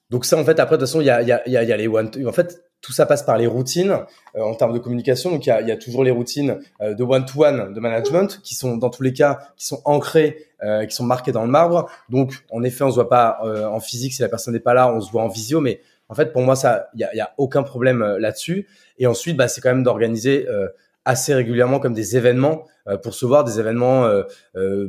Donc 0.09 0.25
ça, 0.25 0.37
en 0.37 0.45
fait, 0.45 0.59
après 0.59 0.77
de 0.77 0.81
toute 0.81 0.89
façon, 0.89 1.01
il 1.01 1.05
y 1.05 1.09
a, 1.09 1.21
y 1.21 1.31
a, 1.31 1.45
il 1.47 1.51
y 1.51 1.57
a 1.57 1.77
les 1.77 1.87
one. 1.87 2.09
En 2.25 2.31
fait, 2.31 2.65
tout 2.85 2.93
ça 2.93 3.07
passe 3.07 3.23
par 3.23 3.37
les 3.39 3.47
routines 3.47 3.97
euh, 4.35 4.41
en 4.43 4.53
termes 4.53 4.73
de 4.73 4.77
communication. 4.77 5.31
Donc 5.31 5.47
il 5.47 5.49
y 5.49 5.51
a, 5.51 5.61
y 5.61 5.71
a 5.71 5.77
toujours 5.77 6.03
les 6.03 6.11
routines 6.11 6.59
euh, 6.81 6.93
de 6.93 7.03
one-to-one 7.03 7.73
de 7.73 7.79
management 7.79 8.39
qui 8.43 8.53
sont 8.53 8.77
dans 8.77 8.91
tous 8.91 9.01
les 9.01 9.11
cas 9.11 9.39
qui 9.57 9.65
sont 9.65 9.81
ancrées, 9.85 10.37
euh, 10.63 10.85
qui 10.85 10.95
sont 10.95 11.03
marquées 11.03 11.31
dans 11.31 11.43
le 11.43 11.49
marbre. 11.49 11.89
Donc 12.09 12.33
en 12.51 12.61
effet, 12.63 12.83
on 12.83 12.91
se 12.91 12.95
voit 12.95 13.09
pas 13.09 13.39
en 13.41 13.79
physique 13.79 14.13
si 14.13 14.21
la 14.21 14.29
personne 14.29 14.53
n'est 14.53 14.59
pas 14.59 14.75
là, 14.75 14.93
on 14.93 15.01
se 15.01 15.11
voit 15.11 15.23
en 15.23 15.27
visio, 15.27 15.61
mais 15.61 15.81
en 16.09 16.15
fait, 16.15 16.31
pour 16.31 16.43
moi, 16.43 16.55
ça, 16.55 16.89
il 16.93 16.99
y 16.99 17.19
a, 17.19 17.33
aucun 17.37 17.63
problème 17.63 18.01
euh, 18.01 18.19
là-dessus. 18.19 18.67
Et 18.99 19.07
ensuite, 19.07 19.37
bah, 19.37 19.47
c'est 19.47 19.61
quand 19.61 19.69
même 19.69 19.83
d'organiser 19.83 20.47
euh, 20.47 20.67
assez 21.03 21.33
régulièrement 21.33 21.79
comme 21.79 21.93
des 21.93 22.15
événements 22.15 22.65
euh, 22.87 22.97
pour 22.97 23.13
se 23.13 23.25
voir, 23.25 23.43
des 23.43 23.59
événements. 23.59 24.07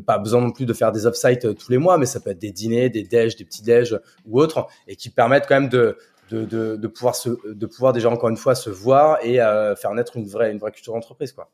pas 0.07 0.19
besoin 0.19 0.41
non 0.41 0.51
plus 0.51 0.67
de 0.67 0.73
faire 0.73 0.93
des 0.93 1.07
off-site 1.07 1.55
tous 1.57 1.71
les 1.71 1.79
mois, 1.79 1.99
mais 1.99 2.07
ça 2.07 2.21
peut 2.21 2.31
être 2.31 2.39
des 2.39 2.53
dîners, 2.53 2.91
des 2.91 3.03
déj, 3.03 3.37
des 3.37 3.45
petits 3.45 3.63
déj 3.63 3.99
ou 4.27 4.41
autres, 4.41 4.67
et 4.87 4.97
qui 4.97 5.11
permettent 5.11 5.47
quand 5.49 5.61
même 5.61 5.71
de 5.71 5.97
de, 6.31 6.45
de, 6.45 6.75
de 6.75 6.89
pouvoir 6.89 7.15
se, 7.15 7.29
de 7.47 7.67
pouvoir 7.67 7.93
déjà 7.93 8.11
encore 8.11 8.29
une 8.29 8.37
fois 8.37 8.57
se 8.57 8.69
voir 8.69 9.19
et 9.23 9.37
faire 9.77 9.95
naître 9.95 10.17
une 10.17 10.27
vraie 10.27 10.51
une 10.51 10.59
vraie 10.59 10.73
culture 10.73 10.93
d'entreprise, 10.93 11.33
quoi. 11.33 11.51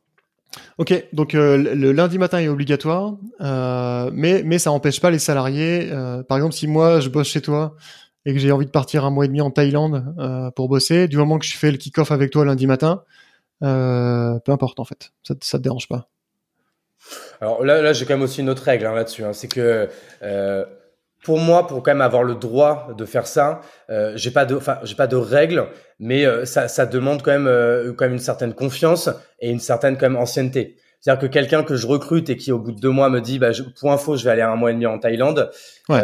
Ok, 0.78 1.06
donc 1.12 1.32
le 1.34 1.92
lundi 1.92 2.18
matin 2.18 2.38
est 2.38 2.48
obligatoire, 2.48 3.16
mais 3.40 4.42
mais 4.44 4.58
ça 4.58 4.70
n'empêche 4.70 5.00
pas 5.00 5.10
les 5.10 5.18
salariés. 5.18 5.90
par 6.28 6.38
exemple, 6.38 6.54
si 6.54 6.66
moi 6.66 7.00
je 7.00 7.08
bosse 7.08 7.28
chez 7.28 7.42
toi 7.42 7.76
et 8.24 8.32
que 8.32 8.38
j'ai 8.38 8.52
envie 8.52 8.66
de 8.66 8.70
partir 8.70 9.04
un 9.04 9.10
mois 9.10 9.24
et 9.24 9.28
demi 9.28 9.40
en 9.40 9.50
Thaïlande 9.50 10.14
euh, 10.18 10.50
pour 10.52 10.68
bosser, 10.68 11.08
du 11.08 11.16
moment 11.16 11.38
que 11.38 11.46
je 11.46 11.56
fais 11.56 11.70
le 11.70 11.76
kick-off 11.76 12.12
avec 12.12 12.30
toi 12.30 12.44
lundi 12.44 12.66
matin, 12.66 13.02
euh, 13.62 14.38
peu 14.40 14.52
importe 14.52 14.80
en 14.80 14.84
fait, 14.84 15.12
ça, 15.22 15.34
ça 15.40 15.58
te 15.58 15.62
dérange 15.62 15.88
pas. 15.88 16.08
Alors 17.40 17.64
là, 17.64 17.82
là 17.82 17.92
j'ai 17.92 18.04
quand 18.06 18.14
même 18.14 18.22
aussi 18.22 18.40
une 18.40 18.50
autre 18.50 18.62
règle 18.62 18.86
hein, 18.86 18.94
là-dessus, 18.94 19.24
hein, 19.24 19.32
c'est 19.32 19.48
que 19.48 19.88
euh, 20.22 20.64
pour 21.24 21.38
moi, 21.38 21.66
pour 21.66 21.82
quand 21.82 21.92
même 21.92 22.00
avoir 22.00 22.22
le 22.22 22.34
droit 22.34 22.88
de 22.96 23.04
faire 23.04 23.28
ça, 23.28 23.60
j'ai 24.16 24.32
pas 24.32 24.44
de, 24.44 24.56
enfin, 24.56 24.78
j'ai 24.82 24.96
pas 24.96 25.06
de 25.06 25.14
règles, 25.14 25.68
mais 26.00 26.24
ça, 26.44 26.66
ça 26.66 26.84
demande 26.84 27.22
quand 27.22 27.30
même, 27.30 27.94
quand 27.94 28.06
même 28.06 28.14
une 28.14 28.18
certaine 28.18 28.54
confiance 28.54 29.08
et 29.38 29.48
une 29.48 29.60
certaine 29.60 29.96
quand 29.96 30.10
même 30.10 30.20
ancienneté. 30.20 30.78
C'est-à-dire 31.00 31.28
que 31.28 31.32
quelqu'un 31.32 31.62
que 31.62 31.76
je 31.76 31.86
recrute 31.86 32.28
et 32.28 32.36
qui 32.36 32.50
au 32.50 32.58
bout 32.58 32.72
de 32.72 32.80
deux 32.80 32.90
mois 32.90 33.08
me 33.08 33.20
dit, 33.20 33.38
bah, 33.38 33.52
je, 33.52 33.62
pour 33.62 33.92
info, 33.92 34.16
je 34.16 34.24
vais 34.24 34.30
aller 34.30 34.42
un 34.42 34.56
mois 34.56 34.70
et 34.70 34.74
demi 34.74 34.86
en 34.86 34.98
Thaïlande. 34.98 35.50
Ouais. 35.88 36.02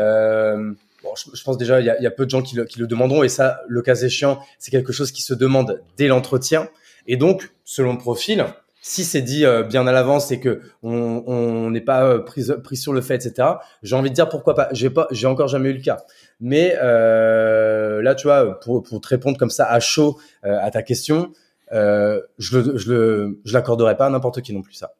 Euh, 1.04 1.08
je, 1.34 1.42
pense 1.42 1.56
déjà, 1.56 1.80
il 1.80 1.86
y 1.86 2.06
a, 2.06 2.10
peu 2.10 2.24
de 2.24 2.30
gens 2.30 2.42
qui 2.42 2.56
le, 2.56 2.64
qui 2.64 2.78
le 2.78 2.86
demanderont, 2.86 3.22
et 3.22 3.28
ça, 3.28 3.60
le 3.68 3.82
cas 3.82 3.94
échéant, 3.94 4.38
c'est 4.58 4.70
quelque 4.70 4.92
chose 4.92 5.12
qui 5.12 5.22
se 5.22 5.34
demande 5.34 5.82
dès 5.96 6.08
l'entretien. 6.08 6.68
Et 7.06 7.16
donc, 7.16 7.50
selon 7.64 7.92
le 7.92 7.98
profil, 7.98 8.44
si 8.80 9.04
c'est 9.04 9.22
dit 9.22 9.44
euh, 9.44 9.62
bien 9.62 9.86
à 9.86 9.92
l'avance 9.92 10.30
et 10.30 10.40
que 10.40 10.62
on 10.82 11.70
n'est 11.70 11.80
pas 11.80 12.04
euh, 12.04 12.20
pris, 12.20 12.46
pris 12.62 12.76
sur 12.76 12.92
le 12.92 13.00
fait, 13.00 13.14
etc. 13.16 13.48
J'ai 13.82 13.96
envie 13.96 14.10
de 14.10 14.14
dire 14.14 14.28
pourquoi 14.28 14.54
pas. 14.54 14.68
J'ai 14.72 14.90
pas, 14.90 15.08
j'ai 15.10 15.26
encore 15.26 15.48
jamais 15.48 15.70
eu 15.70 15.74
le 15.74 15.82
cas. 15.82 15.98
Mais 16.40 16.76
euh, 16.80 18.00
là, 18.02 18.14
tu 18.14 18.26
vois, 18.26 18.58
pour, 18.60 18.82
pour 18.82 19.00
te 19.00 19.08
répondre 19.08 19.36
comme 19.36 19.50
ça 19.50 19.70
à 19.70 19.80
chaud 19.80 20.18
à 20.42 20.70
ta 20.70 20.82
question, 20.82 21.32
je 21.70 22.58
le, 22.58 22.78
je 22.78 22.92
le, 22.92 23.40
je 23.44 23.52
l'accorderai 23.52 23.96
pas 23.96 24.06
à 24.06 24.10
n'importe 24.10 24.40
qui 24.42 24.54
non 24.54 24.62
plus 24.62 24.74
ça. 24.74 24.94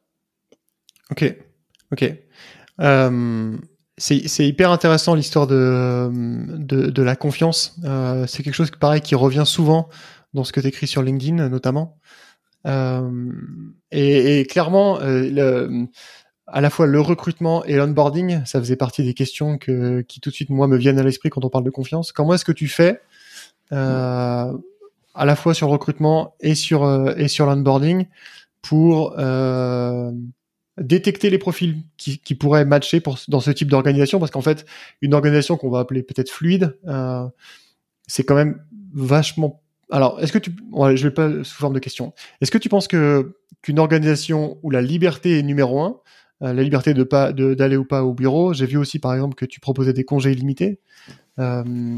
Ok, 1.11 1.35
ok. 1.91 2.13
C'est 3.99 4.47
hyper 4.47 4.71
intéressant 4.71 5.13
l'histoire 5.13 5.45
de, 5.45 6.09
de, 6.57 6.89
de, 6.89 7.03
la 7.03 7.15
confiance. 7.15 7.75
Euh, 7.83 8.25
c'est 8.27 8.43
quelque 8.43 8.53
chose 8.53 8.71
pareil 8.71 9.01
qui 9.01 9.13
revient 9.13 9.43
souvent 9.45 9.89
dans 10.33 10.43
ce 10.43 10.53
que 10.53 10.61
tu 10.61 10.67
écris 10.67 10.87
sur 10.87 11.03
LinkedIn 11.03 11.49
notamment. 11.49 11.97
Euh, 12.65 13.31
et, 13.91 14.39
et, 14.39 14.45
clairement, 14.45 14.99
euh, 15.01 15.29
le, 15.29 15.87
à 16.47 16.61
la 16.61 16.69
fois 16.69 16.87
le 16.87 16.99
recrutement 16.99 17.63
et 17.65 17.75
l'onboarding, 17.75 18.43
ça 18.45 18.59
faisait 18.59 18.75
partie 18.75 19.03
des 19.03 19.13
questions 19.13 19.57
que, 19.57 20.01
qui 20.01 20.19
tout 20.19 20.29
de 20.29 20.35
suite 20.35 20.49
moi 20.49 20.67
me 20.67 20.77
viennent 20.77 20.99
à 20.99 21.03
l'esprit 21.03 21.29
quand 21.29 21.43
on 21.45 21.49
parle 21.49 21.63
de 21.63 21.69
confiance. 21.69 22.11
Comment 22.11 22.33
est-ce 22.33 22.45
que 22.45 22.51
tu 22.51 22.67
fais 22.67 23.01
euh, 23.71 24.57
à 25.15 25.25
la 25.25 25.35
fois 25.35 25.53
sur 25.53 25.67
le 25.67 25.73
recrutement 25.73 26.35
et 26.39 26.55
sur 26.55 26.83
euh, 26.83 27.13
et 27.17 27.27
sur 27.27 27.45
l'onboarding 27.45 28.07
pour 28.61 29.15
euh, 29.19 30.11
détecter 30.79 31.29
les 31.29 31.37
profils 31.37 31.77
qui, 31.97 32.35
pourraient 32.35 32.65
matcher 32.65 33.01
dans 33.27 33.39
ce 33.39 33.51
type 33.51 33.69
d'organisation 33.69 34.19
parce 34.19 34.31
qu'en 34.31 34.41
fait 34.41 34.65
une 35.01 35.13
organisation 35.13 35.57
qu'on 35.57 35.69
va 35.69 35.79
appeler 35.79 36.03
peut-être 36.03 36.29
fluide 36.29 36.77
euh, 36.87 37.25
c'est 38.07 38.23
quand 38.23 38.35
même 38.35 38.61
vachement 38.93 39.61
alors 39.91 40.19
est-ce 40.21 40.31
que 40.31 40.37
tu 40.37 40.51
je 40.51 41.03
vais 41.03 41.13
pas 41.13 41.43
sous 41.43 41.57
forme 41.57 41.73
de 41.73 41.79
question. 41.79 42.13
Est-ce 42.41 42.51
que 42.51 42.57
tu 42.57 42.69
penses 42.69 42.87
que 42.87 43.35
qu'une 43.61 43.79
organisation 43.79 44.57
où 44.63 44.69
la 44.69 44.81
liberté 44.81 45.39
est 45.39 45.43
numéro 45.43 45.81
un 45.81 45.97
euh, 46.41 46.53
la 46.53 46.63
liberté 46.63 46.93
de 46.93 47.03
pas 47.03 47.33
d'aller 47.33 47.75
ou 47.75 47.85
pas 47.85 48.03
au 48.03 48.13
bureau 48.13 48.53
j'ai 48.53 48.65
vu 48.65 48.77
aussi 48.77 48.99
par 48.99 49.13
exemple 49.13 49.35
que 49.35 49.45
tu 49.45 49.59
proposais 49.59 49.91
des 49.91 50.05
congés 50.05 50.31
illimités 50.31 50.79
euh, 51.39 51.97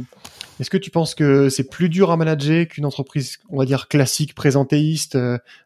est-ce 0.60 0.70
que 0.70 0.78
tu 0.78 0.90
penses 0.90 1.14
que 1.14 1.50
c'est 1.50 1.70
plus 1.70 1.90
dur 1.90 2.12
à 2.12 2.18
manager 2.18 2.68
qu'une 2.68 2.86
entreprise 2.86 3.38
on 3.50 3.58
va 3.58 3.66
dire 3.66 3.88
classique 3.88 4.34
présentéiste 4.34 5.18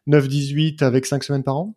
9-18 0.08 0.82
euh, 0.82 0.86
avec 0.86 1.06
5 1.06 1.24
semaines 1.24 1.42
par 1.42 1.56
an? 1.56 1.74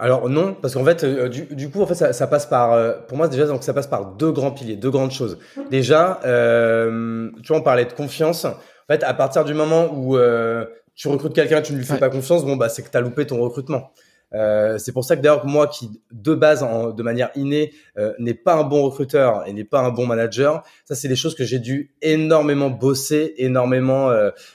Alors 0.00 0.30
non, 0.30 0.54
parce 0.54 0.72
qu'en 0.72 0.84
fait, 0.84 1.04
euh, 1.04 1.28
du, 1.28 1.42
du, 1.44 1.68
coup, 1.68 1.82
en 1.82 1.86
fait, 1.86 1.94
ça, 1.94 2.14
ça, 2.14 2.26
passe 2.26 2.46
par, 2.46 2.72
euh, 2.72 2.94
pour 3.06 3.18
moi 3.18 3.28
déjà, 3.28 3.46
donc 3.46 3.62
ça 3.62 3.74
passe 3.74 3.86
par 3.86 4.06
deux 4.14 4.32
grands 4.32 4.50
piliers, 4.50 4.76
deux 4.76 4.90
grandes 4.90 5.10
choses. 5.10 5.38
Déjà, 5.70 6.20
euh, 6.24 7.30
tu 7.42 7.48
vois, 7.48 7.58
on 7.58 7.62
parlait 7.62 7.84
de 7.84 7.92
confiance. 7.92 8.46
En 8.46 8.54
fait, 8.88 9.04
à 9.04 9.12
partir 9.12 9.44
du 9.44 9.52
moment 9.52 9.92
où 9.92 10.16
euh, 10.16 10.64
tu 10.94 11.08
recrutes 11.08 11.34
quelqu'un, 11.34 11.60
tu 11.60 11.74
ne 11.74 11.78
lui 11.78 11.84
fais 11.84 11.98
pas 11.98 12.08
confiance, 12.08 12.46
bon 12.46 12.56
bah 12.56 12.70
c'est 12.70 12.82
que 12.82 12.90
tu 12.90 12.96
as 12.96 13.02
loupé 13.02 13.26
ton 13.26 13.40
recrutement. 13.40 13.92
c'est 14.78 14.92
pour 14.92 15.04
ça 15.04 15.16
que 15.16 15.22
d'ailleurs 15.22 15.46
moi 15.46 15.66
qui 15.66 16.02
de 16.12 16.34
base 16.34 16.62
en, 16.62 16.90
de 16.90 17.02
manière 17.02 17.30
innée 17.36 17.72
n'est 18.18 18.34
pas 18.34 18.54
un 18.54 18.64
bon 18.64 18.82
recruteur 18.82 19.46
et 19.46 19.52
n'est 19.52 19.64
pas 19.64 19.80
un 19.80 19.90
bon 19.90 20.06
manager, 20.06 20.62
ça 20.84 20.94
c'est 20.94 21.08
des 21.08 21.16
choses 21.16 21.34
que 21.34 21.44
j'ai 21.44 21.58
dû 21.58 21.92
énormément 22.02 22.68
bosser, 22.68 23.34
énormément, 23.38 24.10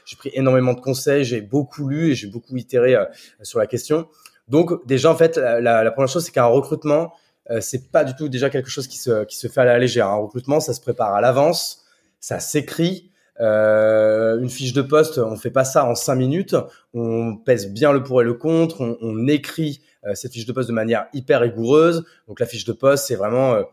j'ai 0.06 0.18
pris 0.18 0.32
énormément 0.34 0.74
de 0.74 0.82
conseils, 0.82 1.24
j'ai 1.24 1.42
beaucoup 1.42 1.88
lu 1.88 2.12
et 2.12 2.16
j'ai 2.16 2.28
beaucoup 2.28 2.56
itéré 2.58 2.96
sur 3.42 3.60
la 3.60 3.68
question. 3.68 4.08
Donc 4.48 4.86
déjà 4.86 5.12
en 5.12 5.16
fait 5.16 5.38
la, 5.38 5.84
la 5.84 5.92
première 5.92 6.10
chose 6.10 6.26
c'est 6.26 6.32
qu'un 6.32 6.46
recrutement 6.46 7.14
euh, 7.50 7.62
c'est 7.62 7.92
pas 7.92 8.04
du 8.04 8.16
tout 8.16 8.30
déjà 8.30 8.50
quelque 8.50 8.70
chose 8.70 8.88
qui 8.88 8.98
se 8.98 9.24
qui 9.26 9.38
se 9.38 9.48
fait 9.48 9.62
à 9.62 9.66
la 9.66 9.80
légère. 9.80 10.08
Un 10.08 10.16
recrutement 10.16 10.60
ça 10.60 10.74
se 10.74 10.82
prépare 10.82 11.14
à 11.14 11.22
l'avance, 11.22 11.84
ça 12.20 12.40
s'écrit. 12.40 13.12
Euh, 13.42 14.40
une 14.40 14.50
fiche 14.50 14.72
de 14.72 14.82
poste, 14.82 15.18
on 15.18 15.36
fait 15.36 15.52
pas 15.52 15.66
ça 15.66 15.86
en 15.86 15.94
cinq 15.94 16.16
minutes. 16.16 16.56
On 16.94 17.36
pèse 17.36 17.70
bien 17.70 17.92
le 17.92 18.02
pour 18.02 18.22
et 18.22 18.26
le 18.26 18.34
contre. 18.34 18.82
On, 18.82 18.98
on 19.02 19.28
écrit 19.28 19.82
euh, 20.06 20.16
cette 20.16 20.32
fiche 20.32 20.46
de 20.46 20.54
poste 20.54 20.70
de 20.70 20.74
manière 20.74 21.08
hyper 21.14 21.42
rigoureuse. 21.42 22.06
Donc 22.28 22.40
la 22.40 22.46
fiche 22.46 22.66
de 22.66 22.72
poste, 22.72 23.08
c'est 23.08 23.16
vraiment 23.16 23.54
euh, 23.56 23.64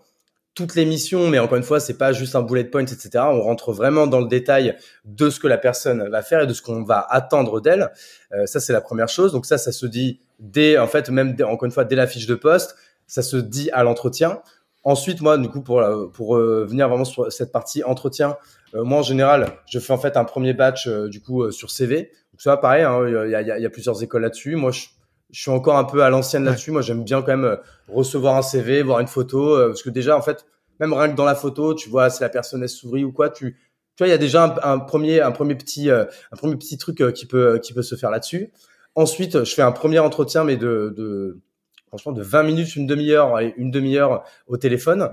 toutes 0.55 0.75
les 0.75 0.85
missions, 0.85 1.29
mais 1.29 1.39
encore 1.39 1.57
une 1.57 1.63
fois, 1.63 1.81
c'est 1.81 1.97
pas 1.97 2.13
juste 2.13 2.37
un 2.37 2.43
bullet 2.43 2.65
point, 2.65 2.83
etc. 2.83 3.11
On 3.17 3.41
rentre 3.41 3.73
vraiment 3.73 4.07
dans 4.07 4.21
le 4.21 4.29
détail 4.29 4.77
de 5.05 5.31
ce 5.31 5.41
que 5.41 5.49
la 5.49 5.59
personne 5.59 6.09
va 6.11 6.23
faire 6.23 6.43
et 6.43 6.47
de 6.47 6.53
ce 6.53 6.61
qu'on 6.61 6.83
va 6.83 7.07
attendre 7.09 7.61
d'elle. 7.61 7.91
Euh, 8.33 8.45
ça, 8.47 8.61
c'est 8.61 8.73
la 8.73 8.83
première 8.83 9.09
chose. 9.09 9.33
Donc 9.33 9.47
ça, 9.47 9.57
ça 9.57 9.73
se 9.73 9.87
dit 9.87 10.21
dès, 10.39 10.79
en 10.79 10.87
fait, 10.87 11.09
même 11.09 11.37
encore 11.43 11.65
une 11.65 11.73
fois, 11.73 11.85
dès 11.85 11.97
la 11.97 12.07
fiche 12.07 12.27
de 12.27 12.35
poste, 12.35 12.77
ça 13.07 13.23
se 13.23 13.37
dit 13.37 13.71
à 13.73 13.83
l'entretien. 13.83 14.41
Ensuite, 14.85 15.21
moi, 15.21 15.39
du 15.39 15.49
coup, 15.49 15.63
pour 15.63 15.83
pour 16.13 16.37
euh, 16.37 16.67
venir 16.69 16.89
vraiment 16.89 17.05
sur 17.05 17.33
cette 17.33 17.53
partie 17.53 17.83
entretien, 17.85 18.37
euh, 18.75 18.85
moi 18.85 18.99
en 18.99 19.03
général, 19.03 19.47
je 19.67 19.79
fais 19.79 19.93
en 19.93 19.99
fait 19.99 20.17
un 20.17 20.25
premier 20.25 20.55
batch 20.55 20.89
du 20.89 21.23
coup 21.23 21.51
sur 21.51 21.71
CV. 21.71 22.11
Donc 22.33 22.41
ça, 22.41 22.57
pareil, 22.57 22.83
hein, 22.83 23.01
il 23.07 23.31
y, 23.31 23.35
a, 23.35 23.59
y, 23.59 23.67
a, 23.67 23.71
plusieurs 23.71 24.03
écoles 24.03 24.23
là-dessus. 24.23 24.57
Moi, 24.57 24.71
je, 24.71 24.87
je 25.33 25.41
suis 25.41 25.51
encore 25.51 25.79
un 25.79 25.85
peu 25.85 26.05
à 26.05 26.11
l'ancienne 26.11 26.45
là-dessus. 26.45 26.71
Moi, 26.71 26.83
j'aime 26.83 27.03
bien 27.03 27.23
quand 27.23 27.29
même 27.29 27.45
euh, 27.45 27.57
recevoir 27.89 28.37
un 28.37 28.43
CV, 28.43 28.83
voir 28.83 29.01
une 29.01 29.07
photo, 29.07 29.57
euh, 29.57 29.69
parce 29.69 29.83
que 29.83 29.91
déjà, 29.91 30.17
en 30.17 30.23
fait, 30.23 30.47
même 30.79 30.93
rien 30.93 31.11
que 31.11 31.17
dans 31.17 31.25
la 31.25 31.35
photo, 31.35 31.75
tu 31.75 31.89
vois 31.89 32.11
si 32.11 32.23
la 32.23 32.29
personne 32.29 32.63
est 32.63 32.69
sourit 32.69 33.03
ou 33.03 33.13
quoi, 33.13 33.31
tu, 33.31 33.57
tu 33.97 33.99
vois, 33.99 34.09
il 34.09 34.11
y 34.11 34.15
a 34.15 34.19
déjà 34.19 34.55
un, 34.63 34.79
premier, 34.79 35.21
un 35.21 35.33
premier 35.33 35.55
petit, 35.55 35.91
euh, 35.91 36.05
un 36.33 36.37
premier 36.37 36.57
petit 36.57 36.77
truc 36.77 37.03
qui 37.15 37.27
peut, 37.27 37.59
qui 37.59 37.73
peut 37.73 37.83
se 37.83 37.95
faire 37.95 38.11
là-dessus. 38.11 38.53
Ensuite, 38.95 39.45
je 39.45 39.55
fais 39.55 39.63
un 39.63 39.73
premier 39.73 39.99
entretien, 40.01 40.45
mais 40.45 40.57
de, 40.57 40.93
de 40.95 41.41
franchement, 41.89 42.13
de 42.13 42.23
20 42.23 42.43
minutes, 42.43 42.77
une 42.77 42.87
demi-heure, 42.87 43.39
une 43.57 43.71
demi-heure 43.71 44.25
au 44.47 44.59
téléphone. 44.59 45.11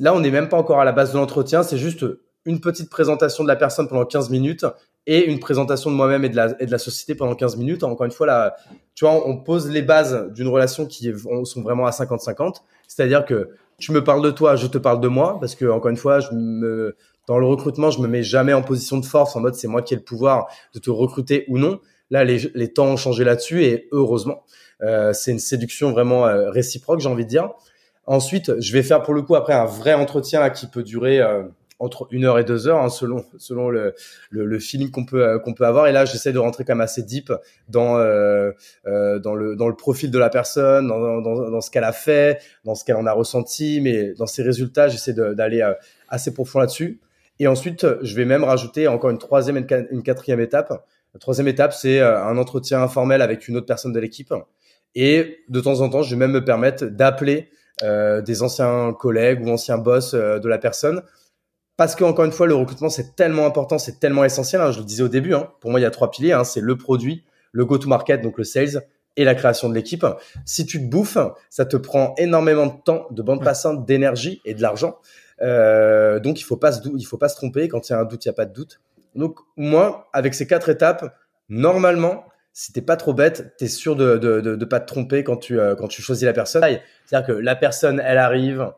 Là, 0.00 0.12
on 0.12 0.20
n'est 0.20 0.30
même 0.32 0.48
pas 0.48 0.56
encore 0.56 0.80
à 0.80 0.84
la 0.84 0.92
base 0.92 1.12
de 1.12 1.18
l'entretien. 1.18 1.62
C'est 1.62 1.78
juste 1.78 2.04
une 2.44 2.60
petite 2.60 2.90
présentation 2.90 3.44
de 3.44 3.48
la 3.48 3.56
personne 3.56 3.86
pendant 3.86 4.04
15 4.04 4.30
minutes 4.30 4.66
et 5.06 5.24
une 5.26 5.38
présentation 5.38 5.90
de 5.90 5.96
moi-même 5.96 6.24
et 6.24 6.28
de 6.28 6.36
la, 6.36 6.60
et 6.60 6.66
de 6.66 6.70
la 6.70 6.78
société 6.78 7.14
pendant 7.14 7.34
15 7.34 7.56
minutes. 7.56 7.84
Encore 7.84 8.06
une 8.06 8.12
fois, 8.12 8.26
là, 8.26 8.56
tu 8.94 9.04
vois, 9.04 9.26
on 9.28 9.36
pose 9.36 9.70
les 9.70 9.82
bases 9.82 10.30
d'une 10.32 10.48
relation 10.48 10.86
qui 10.86 11.12
sont 11.44 11.62
vraiment 11.62 11.86
à 11.86 11.90
50-50. 11.90 12.62
C'est-à-dire 12.88 13.24
que 13.24 13.50
tu 13.78 13.92
me 13.92 14.02
parles 14.02 14.22
de 14.22 14.30
toi, 14.30 14.56
je 14.56 14.66
te 14.66 14.78
parle 14.78 15.00
de 15.00 15.08
moi, 15.08 15.38
parce 15.38 15.54
que 15.54 15.66
encore 15.66 15.90
une 15.90 15.96
fois, 15.96 16.20
je 16.20 16.30
me, 16.32 16.96
dans 17.26 17.38
le 17.38 17.46
recrutement, 17.46 17.90
je 17.90 18.00
me 18.00 18.08
mets 18.08 18.22
jamais 18.22 18.52
en 18.52 18.62
position 18.62 18.98
de 18.98 19.04
force, 19.04 19.36
en 19.36 19.40
mode 19.40 19.54
c'est 19.54 19.68
moi 19.68 19.82
qui 19.82 19.94
ai 19.94 19.96
le 19.96 20.02
pouvoir 20.02 20.48
de 20.74 20.78
te 20.78 20.90
recruter 20.90 21.44
ou 21.48 21.58
non. 21.58 21.80
Là, 22.10 22.24
les, 22.24 22.50
les 22.54 22.72
temps 22.72 22.86
ont 22.86 22.96
changé 22.96 23.24
là-dessus 23.24 23.64
et 23.64 23.88
heureusement, 23.92 24.44
euh, 24.82 25.12
c'est 25.12 25.32
une 25.32 25.38
séduction 25.38 25.90
vraiment 25.92 26.26
euh, 26.26 26.50
réciproque, 26.50 27.00
j'ai 27.00 27.08
envie 27.08 27.24
de 27.24 27.30
dire. 27.30 27.50
Ensuite, 28.06 28.60
je 28.60 28.72
vais 28.72 28.82
faire 28.82 29.02
pour 29.02 29.14
le 29.14 29.22
coup 29.22 29.34
après 29.34 29.54
un 29.54 29.64
vrai 29.64 29.94
entretien 29.94 30.48
qui 30.50 30.66
peut 30.66 30.84
durer 30.84 31.20
euh, 31.20 31.42
entre 31.78 32.08
une 32.10 32.24
heure 32.24 32.38
et 32.38 32.44
deux 32.44 32.68
heures, 32.68 32.82
hein, 32.82 32.88
selon 32.88 33.24
selon 33.38 33.68
le, 33.68 33.94
le, 34.30 34.58
feeling 34.58 34.90
qu'on 34.90 35.04
peut 35.04 35.22
euh, 35.22 35.38
qu'on 35.38 35.52
peut 35.52 35.66
avoir. 35.66 35.86
Et 35.86 35.92
là, 35.92 36.04
j'essaie 36.04 36.32
de 36.32 36.38
rentrer 36.38 36.64
quand 36.64 36.74
même 36.74 36.80
assez 36.80 37.02
deep 37.02 37.32
dans 37.68 37.98
euh, 37.98 38.52
euh, 38.86 39.18
dans 39.18 39.34
le 39.34 39.56
dans 39.56 39.68
le 39.68 39.76
profil 39.76 40.10
de 40.10 40.18
la 40.18 40.30
personne, 40.30 40.88
dans 40.88 41.20
dans, 41.20 41.50
dans 41.50 41.60
ce 41.60 41.70
qu'elle 41.70 41.84
a 41.84 41.92
fait, 41.92 42.40
dans 42.64 42.74
ce 42.74 42.84
qu'elle 42.84 42.96
en 42.96 43.06
a 43.06 43.12
ressenti, 43.12 43.80
mais 43.82 44.14
dans 44.14 44.26
ses 44.26 44.42
résultats, 44.42 44.88
j'essaie 44.88 45.12
d'aller 45.12 45.68
assez 46.08 46.32
profond 46.32 46.60
là-dessus. 46.60 47.00
Et 47.38 47.46
ensuite, 47.46 47.86
je 48.02 48.16
vais 48.16 48.24
même 48.24 48.44
rajouter 48.44 48.88
encore 48.88 49.10
une 49.10 49.18
troisième 49.18 49.58
et 49.58 49.66
une 49.90 50.02
quatrième 50.02 50.40
étape. 50.40 50.70
La 51.12 51.20
troisième 51.20 51.48
étape, 51.48 51.74
c'est 51.74 52.00
un 52.00 52.38
entretien 52.38 52.82
informel 52.82 53.20
avec 53.20 53.48
une 53.48 53.56
autre 53.56 53.66
personne 53.66 53.92
de 53.92 54.00
l'équipe. 54.00 54.32
Et 54.94 55.40
de 55.50 55.60
temps 55.60 55.82
en 55.82 55.90
temps, 55.90 56.02
je 56.02 56.10
vais 56.10 56.16
même 56.16 56.32
me 56.32 56.44
permettre 56.44 56.86
d'appeler 56.86 57.50
des 57.82 58.42
anciens 58.42 58.94
collègues 58.98 59.44
ou 59.44 59.50
anciens 59.50 59.76
boss 59.76 60.14
de 60.14 60.48
la 60.48 60.56
personne 60.56 61.02
parce 61.76 61.94
que 61.94 62.04
encore 62.04 62.24
une 62.24 62.32
fois, 62.32 62.46
le 62.46 62.54
recrutement 62.54 62.88
c'est 62.88 63.16
tellement 63.16 63.46
important, 63.46 63.78
c'est 63.78 64.00
tellement 64.00 64.24
essentiel. 64.24 64.60
Hein, 64.60 64.72
je 64.72 64.78
le 64.78 64.84
disais 64.84 65.02
au 65.02 65.08
début. 65.08 65.34
Hein, 65.34 65.50
pour 65.60 65.70
moi, 65.70 65.80
il 65.80 65.82
y 65.82 65.86
a 65.86 65.90
trois 65.90 66.10
piliers. 66.10 66.32
Hein, 66.32 66.44
c'est 66.44 66.60
le 66.60 66.76
produit, 66.76 67.24
le 67.52 67.64
go-to-market, 67.64 68.22
donc 68.22 68.38
le 68.38 68.44
sales, 68.44 68.82
et 69.16 69.24
la 69.24 69.34
création 69.34 69.68
de 69.68 69.74
l'équipe. 69.74 70.04
Si 70.44 70.66
tu 70.66 70.78
te 70.78 70.90
bouffes, 70.90 71.18
ça 71.50 71.64
te 71.64 71.76
prend 71.76 72.14
énormément 72.18 72.66
de 72.66 72.82
temps, 72.84 73.06
de 73.10 73.22
bande 73.22 73.42
passante, 73.42 73.86
d'énergie 73.86 74.40
et 74.44 74.54
de 74.54 74.62
l'argent. 74.62 74.98
Euh, 75.42 76.18
donc 76.18 76.40
il 76.40 76.44
faut 76.44 76.56
pas 76.56 76.72
se 76.72 76.80
il 76.96 77.04
faut 77.04 77.18
pas 77.18 77.28
se 77.28 77.36
tromper. 77.36 77.68
Quand 77.68 77.88
il 77.88 77.92
y 77.92 77.94
a 77.94 77.98
un 77.98 78.04
doute, 78.04 78.24
il 78.24 78.28
y 78.28 78.30
a 78.30 78.34
pas 78.34 78.46
de 78.46 78.52
doute. 78.52 78.80
Donc 79.14 79.38
moi, 79.56 80.08
avec 80.12 80.34
ces 80.34 80.46
quatre 80.46 80.68
étapes, 80.68 81.14
normalement, 81.48 82.24
si 82.52 82.72
t'es 82.72 82.82
pas 82.82 82.96
trop 82.96 83.12
bête, 83.12 83.54
t'es 83.58 83.68
sûr 83.68 83.96
de, 83.96 84.16
de, 84.16 84.40
de, 84.40 84.56
de, 84.56 84.64
pas 84.64 84.80
te 84.80 84.86
tromper 84.86 85.24
quand 85.24 85.36
tu 85.36 85.58
euh, 85.58 85.74
quand 85.74 85.88
tu 85.88 86.02
choisis 86.02 86.24
la 86.24 86.32
personne. 86.32 86.62
C'est-à-dire 87.04 87.26
que 87.26 87.32
la 87.32 87.56
personne, 87.56 88.00
elle 88.04 88.18
arrive, 88.18 88.72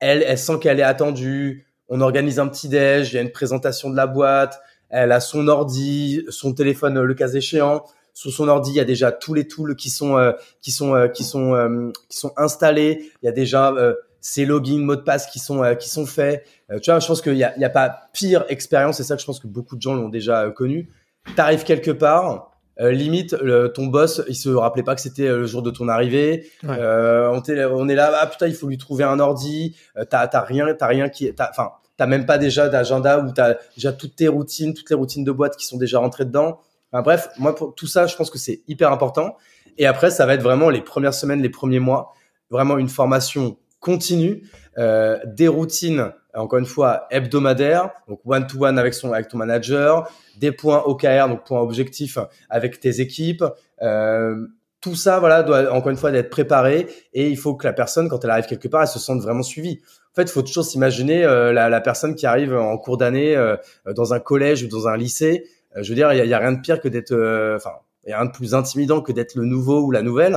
elle, 0.00 0.22
elle 0.22 0.38
sent 0.38 0.58
qu'elle 0.60 0.78
est 0.78 0.84
attendue 0.84 1.66
on 1.88 2.00
organise 2.00 2.38
un 2.38 2.48
petit 2.48 2.68
déj, 2.68 3.12
il 3.12 3.16
y 3.16 3.18
a 3.18 3.22
une 3.22 3.32
présentation 3.32 3.90
de 3.90 3.96
la 3.96 4.06
boîte, 4.06 4.60
elle 4.90 5.12
a 5.12 5.20
son 5.20 5.48
ordi, 5.48 6.24
son 6.28 6.54
téléphone 6.54 7.00
le 7.00 7.14
cas 7.14 7.28
échéant. 7.28 7.84
Sur 8.12 8.32
son 8.32 8.46
ordi, 8.46 8.70
il 8.70 8.76
y 8.76 8.80
a 8.80 8.84
déjà 8.84 9.10
tous 9.10 9.34
les 9.34 9.48
tools 9.48 9.74
qui 9.74 9.90
sont 9.90 10.16
euh, 10.16 10.32
qui 10.60 10.70
sont 10.70 10.94
euh, 10.94 11.08
qui 11.08 11.24
sont 11.24 11.54
euh, 11.54 11.90
qui 12.08 12.16
sont 12.16 12.32
installés. 12.36 13.10
Il 13.22 13.26
y 13.26 13.28
a 13.28 13.32
déjà 13.32 13.74
ses 14.20 14.46
logins, 14.46 14.78
mots 14.78 14.96
de 14.96 15.02
passe 15.02 15.26
qui 15.26 15.40
sont 15.40 15.62
qui 15.78 15.88
sont 15.88 16.06
faits. 16.06 16.46
tu 16.80 16.90
vois, 16.90 17.00
je 17.00 17.06
pense 17.06 17.20
qu'il 17.20 17.36
y 17.36 17.44
a, 17.44 17.54
il 17.56 17.60
y 17.60 17.64
a 17.64 17.70
pas 17.70 18.08
pire 18.12 18.44
expérience. 18.48 18.98
C'est 18.98 19.04
ça 19.04 19.16
que 19.16 19.20
je 19.20 19.26
pense 19.26 19.40
que 19.40 19.48
beaucoup 19.48 19.76
de 19.76 19.82
gens 19.82 19.94
l'ont 19.94 20.08
déjà 20.08 20.48
connu. 20.50 20.90
T'arrives 21.34 21.64
quelque 21.64 21.90
part, 21.90 22.53
euh, 22.80 22.90
limite, 22.90 23.36
ton 23.74 23.86
boss, 23.86 24.22
il 24.28 24.34
se 24.34 24.48
rappelait 24.48 24.82
pas 24.82 24.94
que 24.94 25.00
c'était 25.00 25.28
le 25.28 25.46
jour 25.46 25.62
de 25.62 25.70
ton 25.70 25.88
arrivée. 25.88 26.50
Euh, 26.64 27.28
on, 27.28 27.42
on, 27.72 27.88
est 27.88 27.94
là, 27.94 28.12
ah 28.20 28.26
putain, 28.26 28.46
il 28.48 28.54
faut 28.54 28.68
lui 28.68 28.78
trouver 28.78 29.04
un 29.04 29.20
ordi. 29.20 29.76
Euh, 29.96 30.04
t'as, 30.08 30.26
t'as 30.26 30.40
rien, 30.40 30.74
t'as 30.74 30.86
rien 30.86 31.08
qui, 31.08 31.30
enfin, 31.38 31.70
t'as 31.96 32.06
même 32.06 32.26
pas 32.26 32.38
déjà 32.38 32.68
d'agenda 32.68 33.20
où 33.20 33.32
t'as 33.32 33.54
déjà 33.76 33.92
toutes 33.92 34.16
tes 34.16 34.28
routines, 34.28 34.74
toutes 34.74 34.90
les 34.90 34.96
routines 34.96 35.24
de 35.24 35.32
boîte 35.32 35.56
qui 35.56 35.66
sont 35.66 35.76
déjà 35.76 35.98
rentrées 35.98 36.24
dedans. 36.24 36.60
Enfin, 36.92 37.02
bref, 37.02 37.28
moi 37.38 37.54
pour 37.54 37.74
tout 37.74 37.86
ça, 37.86 38.06
je 38.06 38.16
pense 38.16 38.30
que 38.30 38.38
c'est 38.38 38.62
hyper 38.66 38.90
important. 38.90 39.36
Et 39.78 39.86
après, 39.86 40.10
ça 40.10 40.26
va 40.26 40.34
être 40.34 40.42
vraiment 40.42 40.70
les 40.70 40.80
premières 40.80 41.14
semaines, 41.14 41.42
les 41.42 41.48
premiers 41.48 41.80
mois, 41.80 42.14
vraiment 42.50 42.78
une 42.78 42.88
formation 42.88 43.56
continue, 43.84 44.42
euh, 44.78 45.18
des 45.26 45.48
routines 45.48 46.12
encore 46.34 46.58
une 46.58 46.66
fois 46.66 47.06
hebdomadaires, 47.10 47.90
donc 48.08 48.18
one 48.24 48.46
to 48.48 48.64
one 48.64 48.76
avec 48.76 48.92
son 48.92 49.12
avec 49.12 49.28
ton 49.28 49.38
manager, 49.38 50.10
des 50.36 50.50
points 50.50 50.82
OKR, 50.84 51.28
donc 51.28 51.44
points 51.46 51.60
objectifs 51.60 52.18
avec 52.50 52.80
tes 52.80 53.00
équipes, 53.00 53.44
euh, 53.82 54.48
tout 54.84 54.94
ça, 54.94 55.18
voilà, 55.18 55.42
doit 55.42 55.72
encore 55.72 55.90
une 55.90 55.96
fois 55.96 56.10
d'être 56.10 56.28
préparé 56.28 56.86
et 57.14 57.30
il 57.30 57.38
faut 57.38 57.54
que 57.54 57.66
la 57.66 57.72
personne, 57.72 58.10
quand 58.10 58.22
elle 58.22 58.30
arrive 58.30 58.44
quelque 58.44 58.68
part, 58.68 58.82
elle 58.82 58.88
se 58.88 58.98
sente 58.98 59.22
vraiment 59.22 59.42
suivie. 59.42 59.80
En 60.12 60.14
fait, 60.14 60.24
il 60.24 60.28
faut 60.28 60.42
toujours 60.42 60.64
s'imaginer 60.64 61.24
euh, 61.24 61.54
la, 61.54 61.70
la, 61.70 61.80
personne 61.80 62.14
qui 62.14 62.26
arrive 62.26 62.54
en 62.54 62.76
cours 62.76 62.98
d'année 62.98 63.34
euh, 63.34 63.56
dans 63.96 64.12
un 64.12 64.20
collège 64.20 64.62
ou 64.62 64.68
dans 64.68 64.86
un 64.86 64.98
lycée. 64.98 65.46
Euh, 65.74 65.82
je 65.82 65.88
veux 65.88 65.94
dire, 65.94 66.12
il 66.12 66.18
y 66.18 66.20
a, 66.20 66.26
y 66.26 66.34
a, 66.34 66.38
rien 66.38 66.52
de 66.52 66.60
pire 66.60 66.82
que 66.82 66.88
d'être, 66.88 67.14
enfin, 67.56 67.70
il 68.06 68.10
y 68.10 68.12
a 68.12 68.18
rien 68.18 68.26
de 68.26 68.32
plus 68.32 68.54
intimidant 68.54 69.00
que 69.00 69.10
d'être 69.10 69.36
le 69.36 69.46
nouveau 69.46 69.80
ou 69.80 69.90
la 69.90 70.02
nouvelle. 70.02 70.36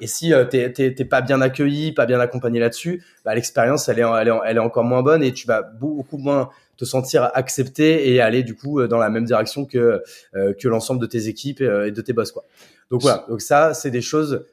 Et 0.00 0.06
si 0.06 0.32
euh, 0.32 0.44
t'es 0.44 0.72
t'es 0.72 1.04
pas 1.04 1.20
bien 1.20 1.40
accueilli, 1.40 1.92
pas 1.92 2.06
bien 2.06 2.20
accompagné 2.20 2.60
là-dessus, 2.60 3.02
bah, 3.24 3.34
l'expérience 3.34 3.88
elle 3.88 3.98
est, 3.98 4.02
elle 4.02 4.28
est 4.28 4.32
elle 4.46 4.56
est 4.56 4.60
encore 4.60 4.84
moins 4.84 5.02
bonne 5.02 5.22
et 5.22 5.32
tu 5.32 5.46
vas 5.46 5.62
beaucoup 5.62 6.18
moins 6.18 6.50
te 6.76 6.84
sentir 6.84 7.30
accepté 7.34 8.12
et 8.12 8.20
aller 8.20 8.42
du 8.44 8.54
coup 8.54 8.86
dans 8.86 8.98
la 8.98 9.10
même 9.10 9.24
direction 9.24 9.64
que 9.64 10.02
que 10.32 10.68
l'ensemble 10.68 11.00
de 11.00 11.06
tes 11.06 11.26
équipes 11.26 11.60
et 11.60 11.90
de 11.90 12.00
tes 12.00 12.12
boss 12.12 12.30
quoi. 12.30 12.44
Donc 12.90 13.02
voilà, 13.02 13.26
donc 13.28 13.40
ça, 13.42 13.74
c'est 13.74 13.90
des 13.90 14.00
choses 14.00 14.46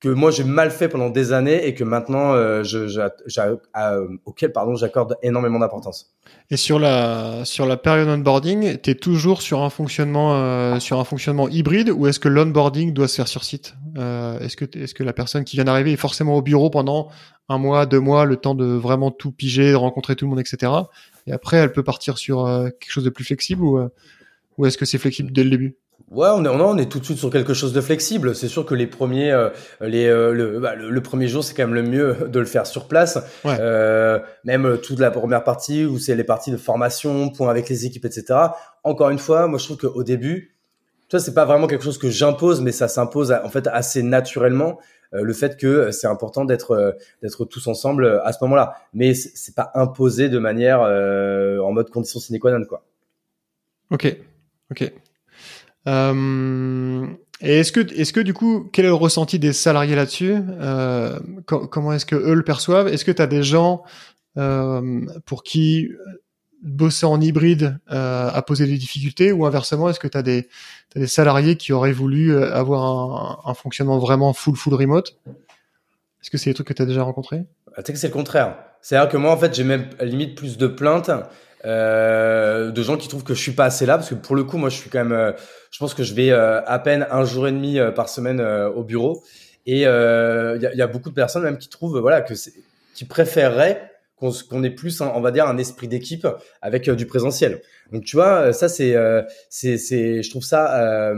que 0.00 0.08
moi 0.08 0.30
j'ai 0.30 0.44
mal 0.44 0.70
fait 0.70 0.88
pendant 0.88 1.10
des 1.10 1.32
années 1.32 1.66
et 1.66 1.74
que 1.74 1.82
maintenant 1.82 2.32
euh, 2.32 2.62
je, 2.62 2.86
je, 2.86 3.00
euh, 3.00 4.06
auquel 4.24 4.52
pardon 4.52 4.76
j'accorde 4.76 5.16
énormément 5.22 5.58
d'importance. 5.58 6.14
Et 6.50 6.56
sur 6.56 6.78
la 6.78 7.44
sur 7.44 7.66
la 7.66 7.76
période 7.76 8.08
onboarding, 8.08 8.78
tu 8.78 8.90
es 8.90 8.94
toujours 8.94 9.42
sur 9.42 9.62
un 9.62 9.70
fonctionnement 9.70 10.36
euh, 10.36 10.78
sur 10.78 11.00
un 11.00 11.04
fonctionnement 11.04 11.48
hybride 11.48 11.90
ou 11.90 12.06
est-ce 12.06 12.20
que 12.20 12.28
l'onboarding 12.28 12.92
doit 12.92 13.08
se 13.08 13.16
faire 13.16 13.28
sur 13.28 13.42
site? 13.42 13.74
Euh, 13.96 14.38
Est-ce 14.38 14.56
que 14.56 14.64
est-ce 14.78 14.94
que 14.94 15.02
la 15.02 15.12
personne 15.12 15.44
qui 15.44 15.56
vient 15.56 15.64
d'arriver 15.64 15.92
est 15.92 15.96
forcément 15.96 16.36
au 16.36 16.42
bureau 16.42 16.70
pendant 16.70 17.08
un 17.48 17.58
mois, 17.58 17.86
deux 17.86 18.00
mois, 18.00 18.24
le 18.24 18.36
temps 18.36 18.54
de 18.54 18.66
vraiment 18.66 19.10
tout 19.10 19.32
piger, 19.32 19.72
de 19.72 19.76
rencontrer 19.76 20.14
tout 20.14 20.26
le 20.26 20.30
monde, 20.30 20.40
etc. 20.40 20.70
Et 21.26 21.32
après, 21.32 21.56
elle 21.56 21.72
peut 21.72 21.82
partir 21.82 22.18
sur 22.18 22.46
euh, 22.46 22.68
quelque 22.68 22.92
chose 22.92 23.04
de 23.04 23.10
plus 23.10 23.24
flexible 23.24 23.62
ou 23.64 23.80
ou 24.58 24.66
est-ce 24.66 24.76
que 24.76 24.84
c'est 24.84 24.98
flexible 24.98 25.32
dès 25.32 25.44
le 25.44 25.50
début? 25.50 25.76
Ouais, 26.10 26.28
on 26.32 26.42
est, 26.42 26.48
on 26.48 26.78
est 26.78 26.90
tout 26.90 27.00
de 27.00 27.04
suite 27.04 27.18
sur 27.18 27.28
quelque 27.28 27.52
chose 27.52 27.74
de 27.74 27.82
flexible. 27.82 28.34
C'est 28.34 28.48
sûr 28.48 28.64
que 28.64 28.74
les 28.74 28.86
premiers, 28.86 29.30
euh, 29.30 29.50
les, 29.82 30.06
euh, 30.06 30.58
bah, 30.58 30.74
le, 30.74 30.88
le, 30.88 31.00
premier 31.02 31.28
jour, 31.28 31.44
c'est 31.44 31.52
quand 31.52 31.64
même 31.64 31.74
le 31.74 31.82
mieux 31.82 32.16
de 32.28 32.38
le 32.38 32.46
faire 32.46 32.66
sur 32.66 32.88
place. 32.88 33.18
Euh, 33.44 34.18
même 34.44 34.78
toute 34.82 35.00
la 35.00 35.10
première 35.10 35.44
partie 35.44 35.84
où 35.84 35.98
c'est 35.98 36.14
les 36.14 36.24
parties 36.24 36.50
de 36.50 36.56
formation, 36.56 37.28
point 37.28 37.50
avec 37.50 37.68
les 37.68 37.84
équipes, 37.84 38.06
etc. 38.06 38.38
Encore 38.84 39.10
une 39.10 39.18
fois, 39.18 39.48
moi 39.48 39.58
je 39.58 39.64
trouve 39.64 39.76
qu'au 39.76 40.02
début, 40.02 40.56
ça 41.10 41.18
c'est 41.18 41.34
pas 41.34 41.44
vraiment 41.44 41.66
quelque 41.66 41.84
chose 41.84 41.98
que 41.98 42.08
j'impose, 42.08 42.62
mais 42.62 42.72
ça 42.72 42.88
s'impose 42.88 43.32
en 43.32 43.48
fait 43.50 43.66
assez 43.66 44.02
naturellement. 44.02 44.78
le 45.12 45.32
fait 45.34 45.58
que 45.58 45.90
c'est 45.90 46.06
important 46.06 46.44
d'être 46.46 46.96
d'être 47.22 47.44
tous 47.44 47.66
ensemble 47.66 48.20
à 48.24 48.32
ce 48.32 48.38
moment-là, 48.42 48.74
mais 48.94 49.14
c'est 49.14 49.54
pas 49.54 49.72
imposé 49.74 50.28
de 50.30 50.38
manière 50.38 50.80
en 50.80 51.72
mode 51.72 51.90
condition 51.90 52.20
sine 52.20 52.38
qua 52.38 52.52
non 52.52 52.64
quoi. 52.64 52.84
Ok, 53.90 54.16
ok. 54.70 54.92
Euh, 55.88 57.06
et 57.40 57.60
est-ce 57.60 57.72
que, 57.72 57.80
est-ce 57.80 58.12
que 58.12 58.20
du 58.20 58.34
coup, 58.34 58.68
quel 58.72 58.84
est 58.84 58.88
le 58.88 58.94
ressenti 58.94 59.38
des 59.38 59.52
salariés 59.52 59.94
là-dessus 59.94 60.36
euh, 60.60 61.18
Comment 61.46 61.92
est-ce 61.92 62.06
que 62.06 62.16
eux 62.16 62.34
le 62.34 62.42
perçoivent? 62.42 62.88
Est-ce 62.88 63.04
que 63.04 63.12
tu 63.12 63.22
as 63.22 63.26
des 63.26 63.42
gens 63.42 63.84
euh, 64.36 65.06
pour 65.24 65.42
qui 65.42 65.88
bosser 66.62 67.06
en 67.06 67.20
hybride 67.20 67.78
a 67.86 68.42
posé 68.42 68.66
des 68.66 68.76
difficultés? 68.76 69.32
Ou 69.32 69.46
inversement, 69.46 69.88
est-ce 69.88 70.00
que 70.00 70.08
tu 70.08 70.18
as 70.18 70.22
des, 70.22 70.48
salariés 71.06 71.56
qui 71.56 71.72
auraient 71.72 71.92
voulu 71.92 72.36
avoir 72.42 73.48
un, 73.48 73.54
fonctionnement 73.54 73.98
vraiment 73.98 74.32
full 74.32 74.56
full 74.56 74.74
remote? 74.74 75.16
Est-ce 75.26 76.30
que 76.30 76.38
c'est 76.38 76.50
des 76.50 76.54
trucs 76.54 76.68
que 76.68 76.72
tu 76.72 76.82
as 76.82 76.86
déjà 76.86 77.04
rencontrés? 77.04 77.44
Tu 77.76 77.82
sais 77.84 77.92
que 77.92 77.98
c'est 77.98 78.08
le 78.08 78.12
contraire. 78.12 78.56
C'est-à-dire 78.82 79.10
que 79.10 79.16
moi, 79.16 79.30
en 79.30 79.36
fait, 79.36 79.54
j'ai 79.54 79.64
même 79.64 79.88
limite 80.00 80.34
plus 80.34 80.58
de 80.58 80.66
plaintes 80.66 81.10
euh, 81.64 82.70
de 82.70 82.82
gens 82.82 82.96
qui 82.96 83.08
trouvent 83.08 83.24
que 83.24 83.34
je 83.34 83.40
suis 83.40 83.52
pas 83.52 83.64
assez 83.64 83.84
là 83.84 83.96
parce 83.96 84.08
que 84.08 84.14
pour 84.14 84.36
le 84.36 84.44
coup 84.44 84.58
moi 84.58 84.68
je 84.68 84.76
suis 84.76 84.90
quand 84.90 84.98
même 84.98 85.12
euh, 85.12 85.32
je 85.70 85.78
pense 85.78 85.92
que 85.92 86.02
je 86.02 86.14
vais 86.14 86.30
euh, 86.30 86.62
à 86.64 86.78
peine 86.78 87.06
un 87.10 87.24
jour 87.24 87.48
et 87.48 87.52
demi 87.52 87.78
euh, 87.78 87.90
par 87.90 88.08
semaine 88.08 88.40
au 88.40 88.84
bureau. 88.84 89.22
Et 89.66 89.80
il 89.80 89.82
y 89.82 89.86
a, 89.86 90.56
y, 90.56 90.80
a, 90.80 90.86
beaucoup 90.86 91.10
de 91.10 91.14
personnes 91.14 91.42
même 91.42 91.58
qui 91.58 91.68
trouvent 91.68 91.98
voilà 91.98 92.22
que 92.22 92.32
qui 92.94 93.04
préféreraient 93.04 93.90
qu'on 94.16 94.32
qu'on 94.48 94.62
ait 94.62 94.70
plus 94.70 95.00
on 95.02 95.20
va 95.20 95.30
dire 95.30 95.46
un 95.46 95.58
esprit 95.58 95.88
d'équipe 95.88 96.26
avec 96.62 96.88
du 96.88 97.06
présentiel. 97.06 97.60
Donc 97.92 98.04
tu 98.04 98.16
vois 98.16 98.52
ça 98.54 98.68
c'est 98.68 98.96
c'est 99.50 100.22
je 100.22 100.30
trouve 100.30 100.44
ça 100.44 101.12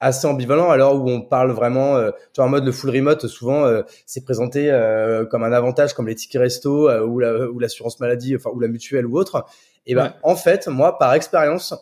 assez 0.00 0.26
ambivalent 0.26 0.70
alors 0.70 1.02
où 1.02 1.08
on 1.08 1.20
parle 1.20 1.50
vraiment 1.50 1.96
euh, 1.96 2.10
tu 2.32 2.40
vois 2.40 2.46
en 2.46 2.48
mode 2.48 2.64
le 2.64 2.72
full 2.72 2.90
remote 2.90 3.26
souvent 3.26 3.64
euh, 3.64 3.82
c'est 4.06 4.24
présenté 4.24 4.70
euh, 4.70 5.24
comme 5.24 5.42
un 5.42 5.52
avantage 5.52 5.92
comme 5.94 6.06
les 6.06 6.14
tickets 6.14 6.40
resto 6.40 6.90
ou 7.04 7.18
la 7.18 7.50
ou 7.50 7.58
l'assurance 7.58 7.98
maladie 8.00 8.36
enfin 8.36 8.50
ou 8.54 8.60
la 8.60 8.68
mutuelle 8.68 9.06
ou 9.06 9.18
autre. 9.18 9.46
Et 9.86 9.94
ben 9.94 10.14
en 10.22 10.36
fait 10.36 10.68
moi 10.68 10.98
par 10.98 11.14
expérience 11.14 11.74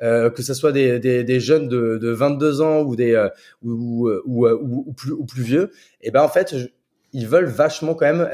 que 0.00 0.42
ce 0.42 0.52
soit 0.52 0.72
des, 0.72 0.98
des, 0.98 1.22
des, 1.22 1.38
jeunes 1.38 1.68
de, 1.68 1.96
de 1.96 2.10
22 2.10 2.60
ans 2.60 2.80
ou 2.80 2.96
des 2.96 3.16
ou, 3.62 4.10
ou, 4.26 4.48
ou, 4.48 4.84
ou, 4.88 4.92
plus 4.92 5.12
ou 5.12 5.24
plus 5.24 5.44
vieux 5.44 5.70
et 6.00 6.10
ben 6.10 6.22
en 6.22 6.28
fait 6.28 6.56
ils 7.12 7.28
veulent 7.28 7.46
vachement 7.46 7.94
quand 7.94 8.12
même 8.12 8.28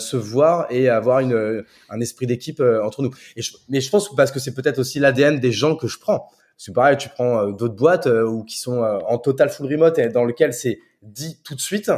se 0.00 0.16
voir 0.16 0.66
et 0.70 0.88
avoir 0.88 1.20
une 1.20 1.64
un 1.88 2.00
esprit 2.00 2.26
d'équipe 2.26 2.60
entre 2.82 3.02
nous. 3.02 3.10
Et 3.36 3.42
mais 3.68 3.80
je 3.80 3.90
pense 3.90 4.08
que 4.08 4.16
parce 4.16 4.32
que 4.32 4.40
c'est 4.40 4.54
peut-être 4.54 4.80
aussi 4.80 4.98
l'ADN 4.98 5.38
des 5.38 5.52
gens 5.52 5.76
que 5.76 5.86
je 5.86 6.00
prends 6.00 6.28
c'est 6.56 6.72
pareil, 6.72 6.96
tu 6.96 7.08
prends 7.08 7.40
euh, 7.40 7.52
d'autres 7.52 7.74
boîtes 7.74 8.06
euh, 8.06 8.26
ou 8.26 8.44
qui 8.44 8.58
sont 8.58 8.82
euh, 8.82 8.98
en 9.08 9.18
total 9.18 9.50
full 9.50 9.70
remote 9.70 9.98
et 9.98 10.08
dans 10.08 10.24
lequel 10.24 10.52
c'est 10.52 10.78
dit 11.02 11.40
tout 11.44 11.54
de 11.54 11.60
suite. 11.60 11.90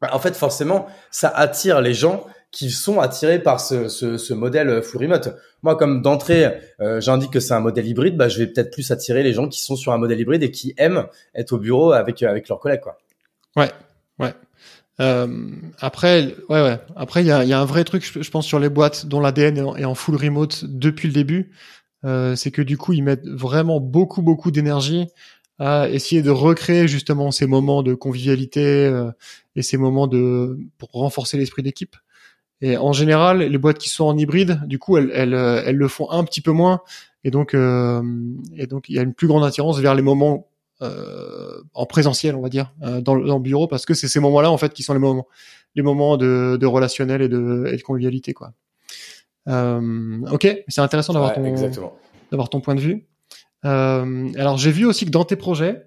Bah, 0.00 0.10
en 0.12 0.18
fait, 0.18 0.36
forcément, 0.36 0.86
ça 1.10 1.28
attire 1.28 1.80
les 1.80 1.94
gens 1.94 2.26
qui 2.52 2.70
sont 2.70 3.00
attirés 3.00 3.38
par 3.38 3.60
ce, 3.60 4.32
modèle 4.32 4.82
full 4.82 5.02
remote. 5.02 5.34
Moi, 5.62 5.76
comme 5.76 6.00
d'entrée, 6.00 6.58
j'indique 6.98 7.32
que 7.32 7.40
c'est 7.40 7.52
un 7.54 7.60
modèle 7.60 7.86
hybride, 7.86 8.16
bah, 8.16 8.28
je 8.28 8.38
vais 8.38 8.46
peut-être 8.46 8.70
plus 8.70 8.90
attirer 8.90 9.22
les 9.22 9.32
gens 9.32 9.48
qui 9.48 9.60
sont 9.60 9.76
sur 9.76 9.92
un 9.92 9.98
modèle 9.98 10.20
hybride 10.20 10.42
et 10.42 10.50
qui 10.50 10.72
aiment 10.78 11.06
être 11.34 11.52
au 11.52 11.58
bureau 11.58 11.92
avec 11.92 12.22
avec 12.22 12.48
leurs 12.48 12.60
collègues, 12.60 12.80
quoi. 12.80 12.98
Ouais, 13.56 13.70
ouais. 14.18 14.32
Après, 15.80 16.34
ouais, 16.48 16.62
ouais. 16.62 16.78
Après, 16.94 17.22
il 17.22 17.26
y 17.26 17.30
a, 17.30 17.60
un 17.60 17.64
vrai 17.64 17.84
truc, 17.84 18.04
je 18.22 18.30
pense, 18.30 18.46
sur 18.46 18.58
les 18.58 18.70
boîtes 18.70 19.06
dont 19.06 19.20
l'ADN 19.20 19.58
est 19.76 19.84
en 19.84 19.94
full 19.94 20.16
remote 20.16 20.64
depuis 20.64 21.08
le 21.08 21.14
début. 21.14 21.52
Euh, 22.06 22.36
c'est 22.36 22.50
que 22.50 22.62
du 22.62 22.78
coup 22.78 22.92
ils 22.92 23.02
mettent 23.02 23.26
vraiment 23.26 23.80
beaucoup 23.80 24.22
beaucoup 24.22 24.50
d'énergie 24.50 25.08
à 25.58 25.88
essayer 25.88 26.22
de 26.22 26.30
recréer 26.30 26.86
justement 26.88 27.30
ces 27.30 27.46
moments 27.46 27.82
de 27.82 27.94
convivialité 27.94 28.86
euh, 28.86 29.10
et 29.56 29.62
ces 29.62 29.76
moments 29.76 30.06
de 30.06 30.58
pour 30.78 30.90
renforcer 30.92 31.36
l'esprit 31.38 31.62
d'équipe. 31.62 31.96
Et 32.62 32.76
en 32.76 32.92
général, 32.92 33.38
les 33.38 33.58
boîtes 33.58 33.78
qui 33.78 33.90
sont 33.90 34.04
en 34.04 34.16
hybride, 34.16 34.62
du 34.66 34.78
coup, 34.78 34.96
elles, 34.96 35.10
elles, 35.12 35.34
elles 35.34 35.76
le 35.76 35.88
font 35.88 36.10
un 36.10 36.24
petit 36.24 36.40
peu 36.40 36.52
moins, 36.52 36.80
et 37.24 37.30
donc 37.30 37.54
euh, 37.54 38.02
et 38.56 38.66
donc 38.66 38.88
il 38.88 38.96
y 38.96 38.98
a 38.98 39.02
une 39.02 39.14
plus 39.14 39.26
grande 39.26 39.44
attirance 39.44 39.78
vers 39.78 39.94
les 39.94 40.02
moments 40.02 40.48
euh, 40.82 41.62
en 41.74 41.86
présentiel, 41.86 42.34
on 42.34 42.42
va 42.42 42.48
dire, 42.48 42.72
dans, 42.80 43.00
dans, 43.00 43.36
le 43.36 43.42
bureau, 43.42 43.66
parce 43.66 43.86
que 43.86 43.94
c'est 43.94 44.08
ces 44.08 44.20
moments-là 44.20 44.50
en 44.50 44.58
fait 44.58 44.72
qui 44.72 44.82
sont 44.82 44.94
les 44.94 44.98
moments 45.00 45.26
les 45.74 45.82
moments 45.82 46.16
de, 46.16 46.56
de 46.58 46.66
relationnel 46.66 47.20
et 47.22 47.28
de, 47.28 47.66
et 47.70 47.76
de 47.76 47.82
convivialité, 47.82 48.32
quoi. 48.32 48.52
Euh, 49.48 50.20
ok, 50.30 50.64
c'est 50.68 50.80
intéressant 50.80 51.12
d'avoir 51.12 51.34
ton 51.34 51.42
d'avoir 52.30 52.48
ton 52.48 52.60
point 52.60 52.74
de 52.74 52.80
vue. 52.80 53.06
Euh, 53.64 54.30
alors 54.36 54.58
j'ai 54.58 54.70
vu 54.70 54.84
aussi 54.84 55.04
que 55.06 55.10
dans 55.10 55.24
tes 55.24 55.36
projets, 55.36 55.86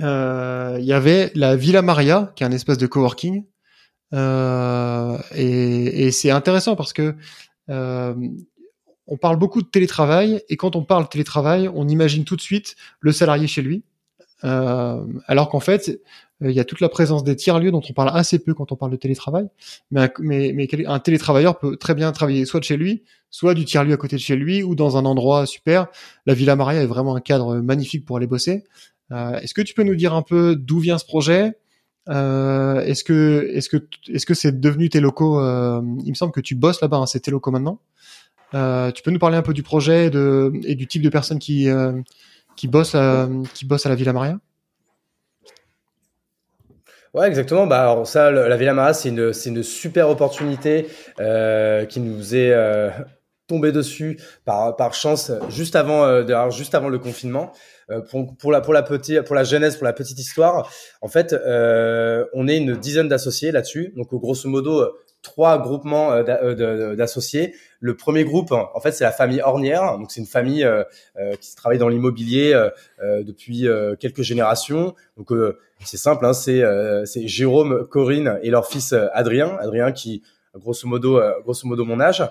euh, 0.00 0.76
il 0.78 0.84
y 0.84 0.92
avait 0.92 1.32
la 1.34 1.56
Villa 1.56 1.82
Maria, 1.82 2.32
qui 2.36 2.44
est 2.44 2.46
un 2.46 2.52
espace 2.52 2.78
de 2.78 2.86
coworking, 2.86 3.44
euh, 4.14 5.18
et, 5.34 6.06
et 6.06 6.10
c'est 6.12 6.30
intéressant 6.30 6.76
parce 6.76 6.92
que 6.92 7.16
euh, 7.70 8.14
on 9.08 9.16
parle 9.16 9.36
beaucoup 9.36 9.62
de 9.62 9.68
télétravail, 9.68 10.42
et 10.48 10.56
quand 10.56 10.76
on 10.76 10.84
parle 10.84 11.08
télétravail, 11.08 11.68
on 11.74 11.88
imagine 11.88 12.24
tout 12.24 12.36
de 12.36 12.40
suite 12.40 12.76
le 13.00 13.12
salarié 13.12 13.46
chez 13.46 13.62
lui, 13.62 13.84
euh, 14.44 15.04
alors 15.26 15.48
qu'en 15.48 15.60
fait, 15.60 16.00
euh, 16.42 16.50
il 16.50 16.56
y 16.56 16.60
a 16.60 16.64
toute 16.64 16.80
la 16.80 16.88
présence 16.88 17.24
des 17.24 17.36
tiers-lieux 17.36 17.70
dont 17.70 17.82
on 17.88 17.92
parle 17.92 18.10
assez 18.14 18.38
peu 18.38 18.54
quand 18.54 18.72
on 18.72 18.76
parle 18.76 18.92
de 18.92 18.96
télétravail. 18.96 19.48
Mais 19.90 20.02
un, 20.02 20.10
mais, 20.20 20.52
mais 20.54 20.68
un 20.86 20.98
télétravailleur 20.98 21.58
peut 21.58 21.76
très 21.76 21.94
bien 21.94 22.12
travailler 22.12 22.44
soit 22.44 22.60
de 22.60 22.64
chez 22.64 22.76
lui, 22.76 23.02
soit 23.30 23.54
du 23.54 23.64
tiers-lieu 23.64 23.94
à 23.94 23.96
côté 23.96 24.16
de 24.16 24.20
chez 24.20 24.36
lui, 24.36 24.62
ou 24.62 24.74
dans 24.74 24.96
un 24.96 25.04
endroit 25.04 25.46
super. 25.46 25.86
La 26.26 26.34
Villa 26.34 26.56
Maria 26.56 26.82
est 26.82 26.86
vraiment 26.86 27.16
un 27.16 27.20
cadre 27.20 27.56
magnifique 27.56 28.04
pour 28.04 28.16
aller 28.18 28.26
bosser. 28.26 28.64
Euh, 29.12 29.38
est-ce 29.40 29.54
que 29.54 29.62
tu 29.62 29.74
peux 29.74 29.84
nous 29.84 29.94
dire 29.94 30.14
un 30.14 30.22
peu 30.22 30.56
d'où 30.56 30.78
vient 30.78 30.98
ce 30.98 31.04
projet? 31.04 31.56
Euh, 32.08 32.80
Est-ce 32.82 33.02
que 33.02 33.50
est-ce 33.52 33.68
que 33.68 33.78
est-ce 34.08 34.26
que 34.26 34.34
c'est 34.34 34.60
devenu 34.60 34.88
tes 34.88 35.00
locaux 35.00 35.40
euh, 35.40 35.80
Il 36.04 36.10
me 36.10 36.14
semble 36.14 36.32
que 36.32 36.40
tu 36.40 36.54
bosses 36.54 36.80
là-bas, 36.80 36.98
hein, 36.98 37.06
c'est 37.06 37.20
tes 37.20 37.30
locaux 37.30 37.50
maintenant. 37.50 37.80
Euh, 38.54 38.92
tu 38.92 39.02
peux 39.02 39.10
nous 39.10 39.18
parler 39.18 39.36
un 39.36 39.42
peu 39.42 39.52
du 39.52 39.64
projet 39.64 40.08
de, 40.08 40.52
et 40.64 40.76
du 40.76 40.86
type 40.86 41.02
de 41.02 41.08
personnes 41.08 41.40
qui 41.40 41.68
qui 42.56 42.68
bossent 42.68 42.96
qui 43.54 43.64
bossent 43.64 43.86
à 43.86 43.88
la 43.88 43.94
Villa 43.94 44.12
Maria? 44.12 44.38
Ouais, 47.16 47.28
exactement. 47.28 47.66
Bah, 47.66 47.80
alors 47.80 48.06
ça, 48.06 48.30
la 48.30 48.56
Villa 48.58 48.74
Mara, 48.74 48.92
c'est 48.92 49.08
une, 49.08 49.32
c'est 49.32 49.48
une 49.48 49.62
super 49.62 50.10
opportunité 50.10 50.86
euh, 51.18 51.86
qui 51.86 52.00
nous 52.00 52.36
est 52.36 52.52
euh, 52.52 52.90
tombée 53.46 53.72
dessus 53.72 54.20
par, 54.44 54.76
par 54.76 54.92
chance 54.92 55.32
juste 55.48 55.76
avant, 55.76 56.04
euh, 56.04 56.50
juste 56.50 56.74
avant 56.74 56.90
le 56.90 56.98
confinement. 56.98 57.52
Euh, 57.90 58.02
pour, 58.02 58.36
pour, 58.36 58.52
la 58.52 58.60
pour 58.60 58.74
la 58.74 58.82
petite 58.82 59.22
pour 59.22 59.36
la 59.36 59.44
jeunesse 59.44 59.76
pour 59.76 59.84
la 59.84 59.92
petite 59.92 60.18
histoire 60.18 60.68
en 61.02 61.06
fait 61.06 61.36
on 62.34 62.48
est 62.48 62.56
une 62.56 62.74
dizaine 62.74 63.06
d'associés 63.06 63.52
là-dessus 63.52 63.92
donc 63.94 64.12
grosso 64.12 64.48
modo 64.48 64.92
trois 65.22 65.58
groupements 65.58 66.22
d'associés. 66.22 67.54
Le 67.80 67.96
premier 67.96 68.24
groupe, 68.24 68.52
en 68.52 68.80
fait, 68.80 68.92
c'est 68.92 69.04
la 69.04 69.12
famille 69.12 69.40
Ornière. 69.40 69.98
Donc, 69.98 70.10
c'est 70.10 70.20
une 70.20 70.26
famille 70.26 70.68
qui 71.40 71.56
travaille 71.56 71.78
dans 71.78 71.88
l'immobilier 71.88 72.58
depuis 73.02 73.66
quelques 73.98 74.22
générations. 74.22 74.94
Donc, 75.16 75.30
c'est 75.84 75.96
simple, 75.96 76.24
hein, 76.24 76.32
c'est 76.32 77.26
Jérôme, 77.26 77.86
Corinne 77.86 78.38
et 78.42 78.50
leur 78.50 78.66
fils 78.66 78.94
Adrien. 79.12 79.56
Adrien 79.60 79.92
qui, 79.92 80.22
grosso 80.54 80.88
modo, 80.88 81.20
grosso 81.42 81.66
modo, 81.66 81.84
mon 81.84 82.00
âge. 82.00 82.22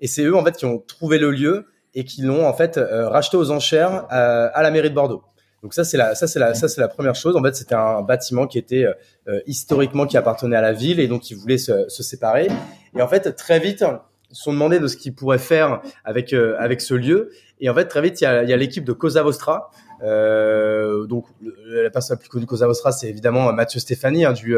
Et 0.00 0.06
c'est 0.06 0.22
eux, 0.22 0.36
en 0.36 0.44
fait, 0.44 0.56
qui 0.56 0.66
ont 0.66 0.78
trouvé 0.78 1.18
le 1.18 1.30
lieu 1.30 1.66
et 1.94 2.04
qui 2.04 2.20
l'ont 2.22 2.46
en 2.46 2.52
fait 2.52 2.78
racheté 2.78 3.38
aux 3.38 3.50
enchères 3.50 4.04
à 4.10 4.62
la 4.62 4.70
mairie 4.70 4.90
de 4.90 4.94
Bordeaux. 4.94 5.22
Donc 5.62 5.74
ça 5.74 5.84
c'est 5.84 5.96
la 5.96 6.14
ça 6.14 6.26
c'est 6.26 6.38
la 6.38 6.54
ça 6.54 6.68
c'est 6.68 6.80
la 6.80 6.88
première 6.88 7.14
chose. 7.14 7.36
En 7.36 7.42
fait, 7.42 7.56
c'était 7.56 7.74
un 7.74 8.02
bâtiment 8.02 8.46
qui 8.46 8.58
était 8.58 8.86
euh, 9.28 9.40
historiquement 9.46 10.06
qui 10.06 10.16
appartenait 10.16 10.56
à 10.56 10.60
la 10.60 10.72
ville 10.72 11.00
et 11.00 11.08
donc 11.08 11.30
ils 11.30 11.36
voulaient 11.36 11.58
se, 11.58 11.88
se 11.88 12.02
séparer. 12.02 12.48
Et 12.94 13.02
en 13.02 13.08
fait, 13.08 13.32
très 13.34 13.58
vite, 13.58 13.84
ils 14.30 14.36
se 14.36 14.42
sont 14.42 14.52
demandé 14.52 14.78
de 14.78 14.86
ce 14.86 14.96
qu'ils 14.96 15.14
pourraient 15.14 15.38
faire 15.38 15.80
avec 16.04 16.32
euh, 16.32 16.56
avec 16.58 16.80
ce 16.80 16.94
lieu. 16.94 17.30
Et 17.60 17.70
en 17.70 17.74
fait, 17.74 17.86
très 17.86 18.02
vite, 18.02 18.20
il 18.20 18.24
y 18.24 18.26
a, 18.26 18.42
il 18.42 18.50
y 18.50 18.52
a 18.52 18.56
l'équipe 18.56 18.84
de 18.84 18.92
Cosa 18.92 19.22
Vostra. 19.22 19.70
Euh, 20.02 21.06
donc 21.06 21.26
la 21.66 21.90
personne 21.90 22.16
la 22.16 22.20
plus 22.20 22.28
connue 22.28 22.46
Cosa 22.46 22.66
Vostra, 22.66 22.92
c'est 22.92 23.08
évidemment 23.08 23.52
Mathieu 23.52 23.80
Stéphanie 23.80 24.24
hein, 24.24 24.32
du, 24.32 24.56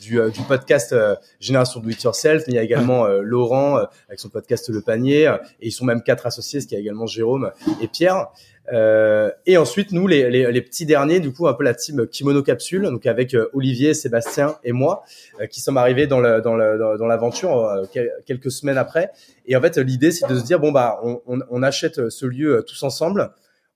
du, 0.00 0.20
du 0.30 0.40
podcast 0.48 0.94
Génération 1.38 1.80
Do 1.80 1.88
It 1.88 2.02
Yourself. 2.02 2.44
Mais 2.46 2.54
il 2.54 2.56
y 2.56 2.58
a 2.58 2.62
également 2.62 3.06
Laurent 3.06 3.76
avec 4.08 4.20
son 4.20 4.28
podcast 4.28 4.68
Le 4.68 4.80
Panier. 4.80 5.34
Et 5.60 5.68
ils 5.68 5.72
sont 5.72 5.84
même 5.84 6.02
quatre 6.02 6.26
associés, 6.26 6.60
ce 6.60 6.66
qui 6.66 6.76
a 6.76 6.78
également 6.78 7.06
Jérôme 7.06 7.50
et 7.80 7.88
Pierre. 7.88 8.28
Euh, 8.72 9.30
et 9.46 9.56
ensuite, 9.56 9.92
nous, 9.92 10.06
les, 10.06 10.30
les, 10.30 10.50
les, 10.52 10.62
petits 10.62 10.86
derniers, 10.86 11.20
du 11.20 11.32
coup, 11.32 11.48
un 11.48 11.54
peu 11.54 11.64
la 11.64 11.74
team 11.74 12.06
Kimono 12.06 12.42
Capsule, 12.42 12.82
donc 12.82 13.06
avec 13.06 13.34
euh, 13.34 13.50
Olivier, 13.52 13.94
Sébastien 13.94 14.56
et 14.62 14.72
moi, 14.72 15.02
euh, 15.40 15.46
qui 15.46 15.60
sommes 15.60 15.76
arrivés 15.76 16.06
dans 16.06 16.20
le, 16.20 16.40
dans 16.40 16.54
le, 16.54 16.78
dans 16.78 17.06
l'aventure 17.06 17.64
euh, 17.64 17.84
quelques 18.26 18.50
semaines 18.50 18.78
après. 18.78 19.10
Et 19.46 19.56
en 19.56 19.60
fait, 19.60 19.76
l'idée, 19.78 20.12
c'est 20.12 20.28
de 20.28 20.38
se 20.38 20.44
dire 20.44 20.60
bon 20.60 20.70
bah, 20.70 21.00
on, 21.02 21.20
on, 21.26 21.40
on 21.50 21.62
achète 21.62 22.10
ce 22.10 22.26
lieu 22.26 22.64
tous 22.66 22.82
ensemble, 22.82 23.32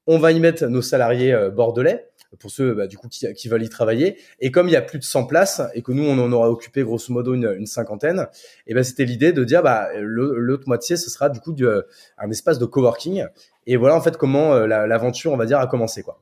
on 0.07 0.19
va 0.19 0.33
y 0.33 0.41
mettre 0.41 0.67
nos 0.67 0.83
salariés 0.83 1.37
bordelais 1.55 2.09
pour 2.39 2.51
ceux 2.51 2.75
bah, 2.75 2.87
du 2.87 2.99
coup 2.99 3.09
qui, 3.09 3.33
qui, 3.35 3.49
veulent 3.49 3.63
y 3.63 3.69
travailler. 3.69 4.19
Et 4.41 4.51
comme 4.51 4.69
il 4.69 4.73
y 4.73 4.77
a 4.77 4.83
plus 4.83 4.99
de 4.99 5.05
100 5.05 5.27
places 5.27 5.63
et 5.75 5.83
que 5.83 5.93
nous 5.93 6.05
on 6.05 6.19
en 6.19 6.33
aura 6.33 6.51
occupé 6.51 6.83
grosso 6.83 7.13
modo 7.13 7.35
une, 7.35 7.55
une 7.57 7.67
cinquantaine, 7.67 8.27
et 8.67 8.75
ben 8.75 8.83
c'était 8.83 9.05
l'idée 9.05 9.33
de 9.33 9.45
dire 9.45 9.63
bah 9.63 9.89
l'autre 9.99 10.65
moitié 10.67 10.97
ce 10.97 11.11
sera 11.11 11.29
du 11.29 11.41
coup 11.41 11.53
du, 11.53 11.67
un 11.67 12.31
espace 12.31 12.59
de 12.59 12.67
coworking 12.67 13.25
et 13.67 13.77
voilà 13.77 13.95
en 13.97 14.01
fait 14.01 14.17
comment 14.17 14.55
euh, 14.55 14.67
l'aventure, 14.67 15.33
on 15.33 15.37
va 15.37 15.47
dire, 15.47 15.59
a 15.59 15.67
commencé 15.67 16.03
quoi. 16.03 16.21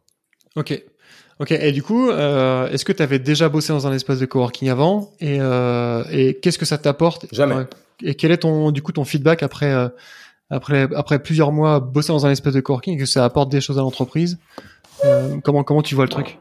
Ok. 0.57 0.83
Ok. 1.41 1.53
Et 1.53 1.73
du 1.73 1.83
coup, 1.83 2.11
euh, 2.11 2.69
est-ce 2.69 2.85
que 2.85 2.93
tu 2.93 3.03
avais 3.03 3.19
déjà 3.19 3.49
bossé 3.49 3.73
dans 3.73 3.87
un 3.87 3.93
espace 3.93 4.19
de 4.19 4.27
coworking 4.27 4.69
avant? 4.69 5.11
Et, 5.21 5.39
euh, 5.41 6.05
et 6.11 6.35
qu'est-ce 6.35 6.59
que 6.59 6.65
ça 6.65 6.79
t'apporte? 6.79 7.27
Jamais. 7.33 7.67
Et 8.03 8.15
quel 8.15 8.33
est 8.33 8.39
ton 8.39 8.71
du 8.71 8.83
coup 8.83 8.93
ton 8.93 9.05
feedback 9.05 9.43
après 9.43 9.73
euh, 9.73 9.89
après 10.53 10.89
après 10.95 11.19
plusieurs 11.21 11.51
mois 11.51 11.81
bosser 11.81 12.13
dans 12.13 12.27
un 12.27 12.31
espace 12.31 12.53
de 12.53 12.61
coworking 12.61 12.99
que 12.99 13.07
ça 13.07 13.25
apporte 13.25 13.51
des 13.51 13.61
choses 13.61 13.79
à 13.79 13.81
l'entreprise 13.81 14.39
euh, 15.05 15.39
comment 15.65 15.83
tu 15.83 15.95
vois 15.95 16.05
le 16.05 16.11
truc? 16.11 16.39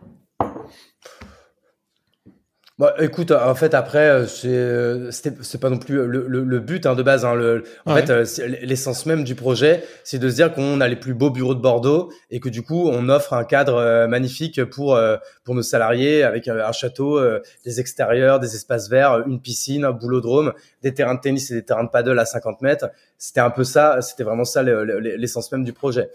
Bah, 2.82 2.96
écoute, 2.98 3.30
en 3.30 3.54
fait, 3.54 3.76
après, 3.76 4.10
euh, 4.10 4.26
c'est 4.26 4.48
euh, 4.48 5.12
c'est 5.12 5.62
pas 5.62 5.70
non 5.70 5.78
plus 5.78 5.98
le, 5.98 6.26
le, 6.28 6.44
le 6.44 6.60
but 6.60 6.88
hein, 6.88 6.96
de 6.96 7.04
base. 7.04 7.26
Hein, 7.26 7.36
le, 7.36 7.64
en 7.86 7.94
fait, 7.94 8.10
euh, 8.10 8.26
l'essence 8.64 9.06
même 9.06 9.24
du 9.24 9.36
projet, 9.36 9.84
c'est 10.04 10.18
de 10.18 10.28
se 10.28 10.34
dire 10.34 10.52
qu'on 10.52 10.82
a 10.82 10.88
les 10.88 10.96
plus 10.96 11.14
beaux 11.14 11.30
bureaux 11.30 11.54
de 11.54 11.62
Bordeaux 11.62 12.12
et 12.32 12.40
que 12.40 12.50
du 12.50 12.64
coup, 12.64 12.90
on 12.92 13.08
offre 13.08 13.34
un 13.34 13.44
cadre 13.44 14.08
magnifique 14.08 14.66
pour 14.66 15.00
pour 15.44 15.54
nos 15.54 15.62
salariés 15.62 16.24
avec 16.24 16.48
un 16.48 16.72
château, 16.72 17.22
des 17.64 17.80
extérieurs, 17.80 18.40
des 18.40 18.56
espaces 18.56 18.90
verts, 18.90 19.28
une 19.28 19.40
piscine, 19.40 19.86
un 19.86 19.92
boulodrome, 19.92 20.52
des 20.82 20.96
terrains 20.96 21.14
de 21.14 21.20
tennis 21.20 21.52
et 21.52 21.54
des 21.54 21.64
terrains 21.64 21.84
de 21.84 21.90
paddle 21.90 22.18
à 22.18 22.26
50 22.26 22.64
mètres. 22.64 22.90
C'était 23.20 23.42
un 23.42 23.52
peu 23.52 23.64
ça, 23.64 24.02
c'était 24.02 24.24
vraiment 24.24 24.44
ça 24.44 24.64
l'essence 24.64 25.52
même 25.52 25.64
du 25.64 25.74
projet. 25.74 26.10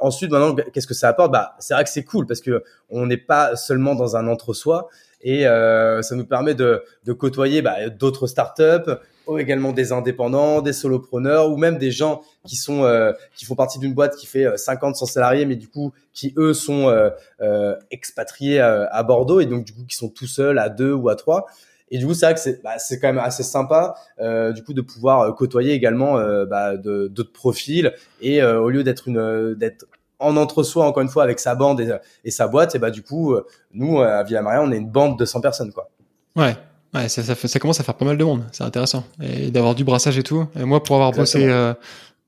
ensuite, 0.00 0.30
maintenant, 0.30 0.54
qu'est-ce 0.72 0.86
que 0.86 0.94
ça 0.94 1.08
apporte? 1.08 1.32
Bah, 1.32 1.56
c'est 1.58 1.74
vrai 1.74 1.82
que 1.82 1.90
c'est 1.90 2.04
cool 2.04 2.28
parce 2.28 2.40
que 2.40 2.62
on 2.88 3.06
n'est 3.06 3.16
pas 3.16 3.56
seulement 3.56 3.96
dans 3.96 4.14
un 4.14 4.28
entre-soi 4.28 4.88
et 5.24 5.46
euh, 5.46 6.02
ça 6.02 6.14
nous 6.14 6.26
permet 6.26 6.54
de, 6.54 6.84
de 7.04 7.12
côtoyer 7.12 7.62
bah, 7.62 7.88
d'autres 7.88 8.28
startups, 8.28 8.92
ou 9.26 9.38
également 9.38 9.72
des 9.72 9.92
indépendants, 9.92 10.60
des 10.60 10.72
solopreneurs 10.72 11.50
ou 11.50 11.56
même 11.56 11.78
des 11.78 11.90
gens 11.90 12.22
qui 12.46 12.56
sont 12.56 12.84
euh, 12.84 13.12
qui 13.34 13.44
font 13.44 13.54
partie 13.54 13.78
d'une 13.78 13.94
boîte 13.94 14.16
qui 14.16 14.26
fait 14.26 14.56
50 14.56 14.90
euh, 14.90 14.98
100 14.98 15.06
salariés 15.06 15.46
mais 15.46 15.56
du 15.56 15.68
coup 15.68 15.92
qui 16.12 16.34
eux 16.36 16.54
sont 16.54 16.88
euh, 16.88 17.10
euh 17.40 17.74
expatriés 17.90 18.60
à, 18.60 19.02
Bordeaux 19.02 19.40
et 19.40 19.46
donc 19.46 19.64
du 19.64 19.72
coup 19.72 19.84
qui 19.88 19.96
sont 19.96 20.08
tout 20.08 20.26
seuls 20.26 20.58
à 20.58 20.68
deux 20.68 20.92
ou 20.92 21.08
à 21.08 21.16
trois. 21.16 21.46
Et 21.90 21.98
du 21.98 22.06
coup 22.06 22.14
c'est 22.14 22.26
vrai 22.26 22.34
que 22.34 22.40
c'est 22.40 22.62
bah, 22.62 22.78
c'est 22.78 22.98
quand 22.98 23.08
même 23.08 23.18
assez 23.18 23.42
sympa 23.42 23.94
du 24.18 24.62
coup 24.62 24.74
de 24.74 24.82
pouvoir 24.82 25.34
côtoyer 25.34 25.72
également 25.72 26.18
bah, 26.46 26.76
d'autres 26.76 27.32
profils 27.32 27.92
et 28.20 28.42
au 28.42 28.68
lieu 28.68 28.84
d'être 28.84 29.08
une 29.08 29.54
d'être 29.54 29.86
en 30.18 30.36
entre-soi, 30.36 30.86
encore 30.86 31.02
une 31.02 31.08
fois, 31.08 31.24
avec 31.24 31.38
sa 31.38 31.54
bande 31.54 31.80
et, 32.24 32.30
sa 32.30 32.46
boîte, 32.48 32.74
et 32.74 32.78
bah 32.78 32.90
du 32.90 33.02
coup, 33.02 33.32
euh, 33.32 33.46
nous, 33.72 34.00
à 34.00 34.22
Villa 34.22 34.42
Maria, 34.42 34.62
on 34.62 34.70
est 34.72 34.76
une 34.76 34.90
bande 34.90 35.18
de 35.18 35.24
100 35.24 35.40
personnes, 35.40 35.72
quoi. 35.72 35.90
Ouais. 36.36 36.56
Ouais, 36.94 37.08
ça, 37.08 37.24
ça, 37.24 37.34
ça, 37.34 37.58
commence 37.58 37.80
à 37.80 37.82
faire 37.82 37.96
pas 37.96 38.04
mal 38.04 38.16
de 38.16 38.22
monde. 38.22 38.44
C'est 38.52 38.62
intéressant. 38.62 39.04
Et 39.20 39.50
d'avoir 39.50 39.74
du 39.74 39.82
brassage 39.82 40.16
et 40.16 40.22
tout. 40.22 40.46
Et 40.54 40.64
moi, 40.64 40.80
pour 40.80 40.94
avoir 40.94 41.10
bossé 41.10 41.44
euh, 41.44 41.74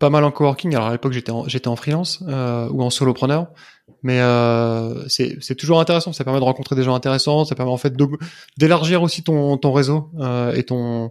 pas 0.00 0.10
mal 0.10 0.24
en 0.24 0.32
coworking, 0.32 0.74
alors 0.74 0.88
à 0.88 0.92
l'époque, 0.92 1.12
j'étais 1.12 1.30
en, 1.30 1.46
j'étais 1.46 1.68
en 1.68 1.76
freelance 1.76 2.20
euh, 2.26 2.68
ou 2.70 2.82
en 2.82 2.90
solopreneur. 2.90 3.46
Mais 4.02 4.20
euh, 4.20 5.08
c'est, 5.08 5.36
c'est 5.40 5.54
toujours 5.54 5.80
intéressant. 5.80 6.12
Ça 6.12 6.24
permet 6.24 6.40
de 6.40 6.44
rencontrer 6.44 6.74
des 6.74 6.82
gens 6.82 6.94
intéressants. 6.94 7.44
Ça 7.44 7.54
permet 7.54 7.70
en 7.70 7.76
fait 7.76 7.94
d'élargir 8.56 9.02
aussi 9.02 9.22
ton, 9.22 9.56
ton 9.56 9.72
réseau 9.72 10.10
euh, 10.18 10.52
et 10.52 10.64
ton 10.64 11.10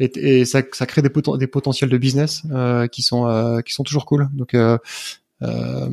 et, 0.00 0.40
et 0.40 0.44
ça, 0.44 0.60
ça 0.72 0.86
crée 0.86 1.02
des, 1.02 1.10
des 1.38 1.46
potentiels 1.46 1.88
de 1.90 1.98
business 1.98 2.42
euh, 2.50 2.88
qui 2.88 3.02
sont 3.02 3.60
qui 3.64 3.72
sont 3.72 3.84
toujours 3.84 4.06
cool. 4.06 4.28
Donc 4.32 4.54
euh, 4.54 4.78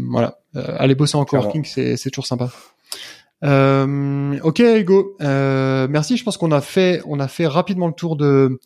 voilà, 0.09 0.37
euh, 0.55 0.75
aller 0.77 0.95
bosser 0.95 1.17
en 1.17 1.25
coworking, 1.25 1.63
c'est 1.65 2.09
toujours 2.09 2.27
sympa. 2.27 2.49
Euh, 3.43 4.39
ok 4.43 4.59
Hugo, 4.59 5.17
euh, 5.21 5.87
merci. 5.89 6.15
Je 6.17 6.23
pense 6.23 6.37
qu'on 6.37 6.51
a 6.51 6.61
fait 6.61 7.01
on 7.07 7.19
a 7.19 7.27
fait 7.27 7.47
rapidement 7.47 7.87
le 7.87 7.93
tour 7.93 8.15
de 8.15 8.59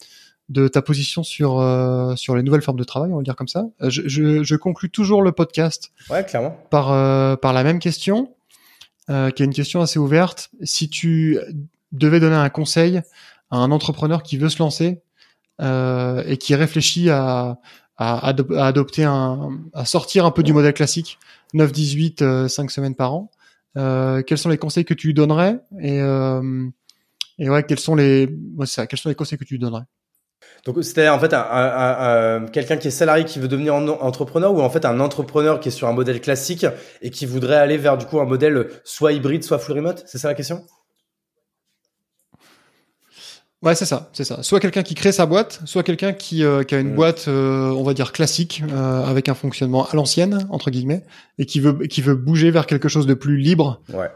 de 0.50 0.68
ta 0.68 0.82
position 0.82 1.24
sur 1.24 1.60
euh, 1.60 2.16
sur 2.16 2.36
les 2.36 2.44
nouvelles 2.44 2.62
formes 2.62 2.78
de 2.78 2.84
travail, 2.84 3.12
on 3.12 3.16
va 3.16 3.20
le 3.22 3.26
dire 3.26 3.36
comme 3.36 3.48
ça. 3.48 3.66
Je, 3.82 4.02
je, 4.06 4.44
je 4.44 4.56
conclus 4.56 4.90
toujours 4.90 5.22
le 5.22 5.32
podcast. 5.32 5.92
Ouais, 6.10 6.26
clairement. 6.26 6.58
Par 6.70 6.92
euh, 6.92 7.36
par 7.36 7.54
la 7.54 7.64
même 7.64 7.80
question, 7.80 8.36
euh, 9.10 9.32
qui 9.32 9.44
est 9.44 9.46
une 9.46 9.54
question 9.54 9.82
assez 9.82 9.98
ouverte. 9.98 10.50
Si 10.62 10.90
tu 10.90 11.40
devais 11.94 12.20
donner 12.20 12.36
un 12.36 12.50
conseil 12.50 13.02
à 13.52 13.58
un 13.58 13.72
entrepreneur 13.72 14.24
qui 14.24 14.38
veut 14.38 14.50
se 14.50 14.60
lancer 14.60 15.02
et 15.62 16.38
qui 16.38 16.54
réfléchit 16.54 17.10
à 17.10 17.60
à, 17.98 18.28
adopter 18.28 19.04
un, 19.04 19.60
à 19.74 19.86
sortir 19.86 20.26
un 20.26 20.32
peu 20.32 20.44
du 20.44 20.54
modèle 20.54 20.74
classique, 20.74 21.20
9, 21.54 21.72
18, 21.72 22.48
5 22.48 22.72
semaines 22.72 22.96
par 22.96 23.14
an. 23.14 23.32
Euh, 23.78 24.22
quels 24.24 24.38
sont 24.38 24.50
les 24.50 24.58
conseils 24.58 24.86
que 24.86 24.94
tu 24.94 25.08
lui 25.08 25.14
donnerais 25.14 25.60
et, 25.82 26.00
euh, 26.00 26.66
et 27.38 27.50
ouais, 27.50 27.64
quels 27.64 27.80
sont 27.80 27.96
les, 27.96 28.30
ouais, 28.56 28.66
ça, 28.66 28.88
quels 28.88 29.00
sont 29.00 29.10
les 29.10 29.16
conseils 29.16 29.38
que 29.38 29.44
tu 29.44 29.56
lui 29.56 29.60
donnerais? 29.60 29.84
Donc 30.66 30.84
c'était 30.84 31.10
en 31.10 31.20
fait 31.20 31.34
un, 31.34 31.44
un, 31.44 32.46
quelqu'un 32.48 32.78
qui 32.78 32.88
est 32.88 32.92
salarié 32.92 33.26
qui 33.26 33.40
veut 33.40 33.48
devenir 33.48 33.76
entrepreneur 33.76 34.54
ou 34.54 34.62
en 34.62 34.70
fait 34.70 34.86
un 34.86 35.00
entrepreneur 35.00 35.60
qui 35.60 35.70
est 35.70 35.72
sur 35.72 35.88
un 35.88 35.94
modèle 35.94 36.22
classique 36.22 36.66
et 37.02 37.10
qui 37.10 37.26
voudrait 37.26 37.56
aller 37.56 37.78
vers 37.78 37.98
du 37.98 38.06
coup 38.06 38.20
un 38.20 38.26
modèle 38.26 38.70
soit 38.84 39.12
hybride 39.12 39.44
soit 39.44 39.60
full 39.60 39.76
remote? 39.76 40.04
C'est 40.06 40.18
ça 40.18 40.28
la 40.28 40.34
question? 40.34 40.66
Ouais, 43.66 43.74
c'est 43.74 43.86
ça, 43.86 44.12
c'est 44.14 44.24
ça. 44.24 44.44
Soit 44.44 44.60
quelqu'un 44.60 44.84
qui 44.84 44.94
crée 44.94 45.12
sa 45.12 45.26
boîte, 45.26 45.60
soit 45.66 45.82
quelqu'un 45.82 46.14
qui, 46.14 46.44
euh, 46.44 46.62
qui 46.62 46.76
a 46.76 46.80
une 46.80 46.94
boîte, 46.94 47.26
euh, 47.28 47.72
on 47.72 47.82
va 47.82 47.96
dire 47.96 48.12
classique, 48.12 48.62
euh, 48.72 49.04
avec 49.04 49.28
un 49.28 49.34
fonctionnement 49.34 49.88
à 49.88 49.96
l'ancienne 49.96 50.48
entre 50.52 50.70
guillemets, 50.70 51.04
et 51.40 51.48
qui 51.48 51.60
veut 51.60 51.74
qui 51.88 52.02
veut 52.04 52.14
bouger 52.14 52.52
vers 52.52 52.68
quelque 52.68 52.88
chose 52.88 53.08
de 53.08 53.16
plus 53.16 53.38
libre. 53.38 53.82
Ouais. 53.92 54.08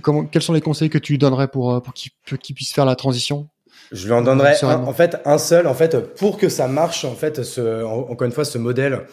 comment, 0.00 0.26
quels 0.26 0.42
sont 0.42 0.52
les 0.52 0.60
conseils 0.60 0.90
que 0.90 0.98
tu 0.98 1.18
donnerais 1.18 1.48
pour 1.48 1.82
pour 1.82 1.92
qu'il 1.92 2.54
puisse 2.54 2.72
faire 2.72 2.84
la 2.84 2.94
transition? 2.94 3.48
Je 3.90 4.06
lui 4.06 4.12
en 4.12 4.22
donnerais 4.22 4.62
en 4.62 4.92
fait 4.92 5.20
un 5.24 5.38
seul. 5.38 5.66
En 5.66 5.74
fait, 5.74 6.14
pour 6.14 6.38
que 6.38 6.48
ça 6.48 6.68
marche, 6.68 7.04
en 7.04 7.14
fait, 7.14 7.42
ce, 7.42 7.84
encore 7.84 8.26
une 8.26 8.32
fois, 8.32 8.44
ce 8.44 8.58
modèle 8.58 9.06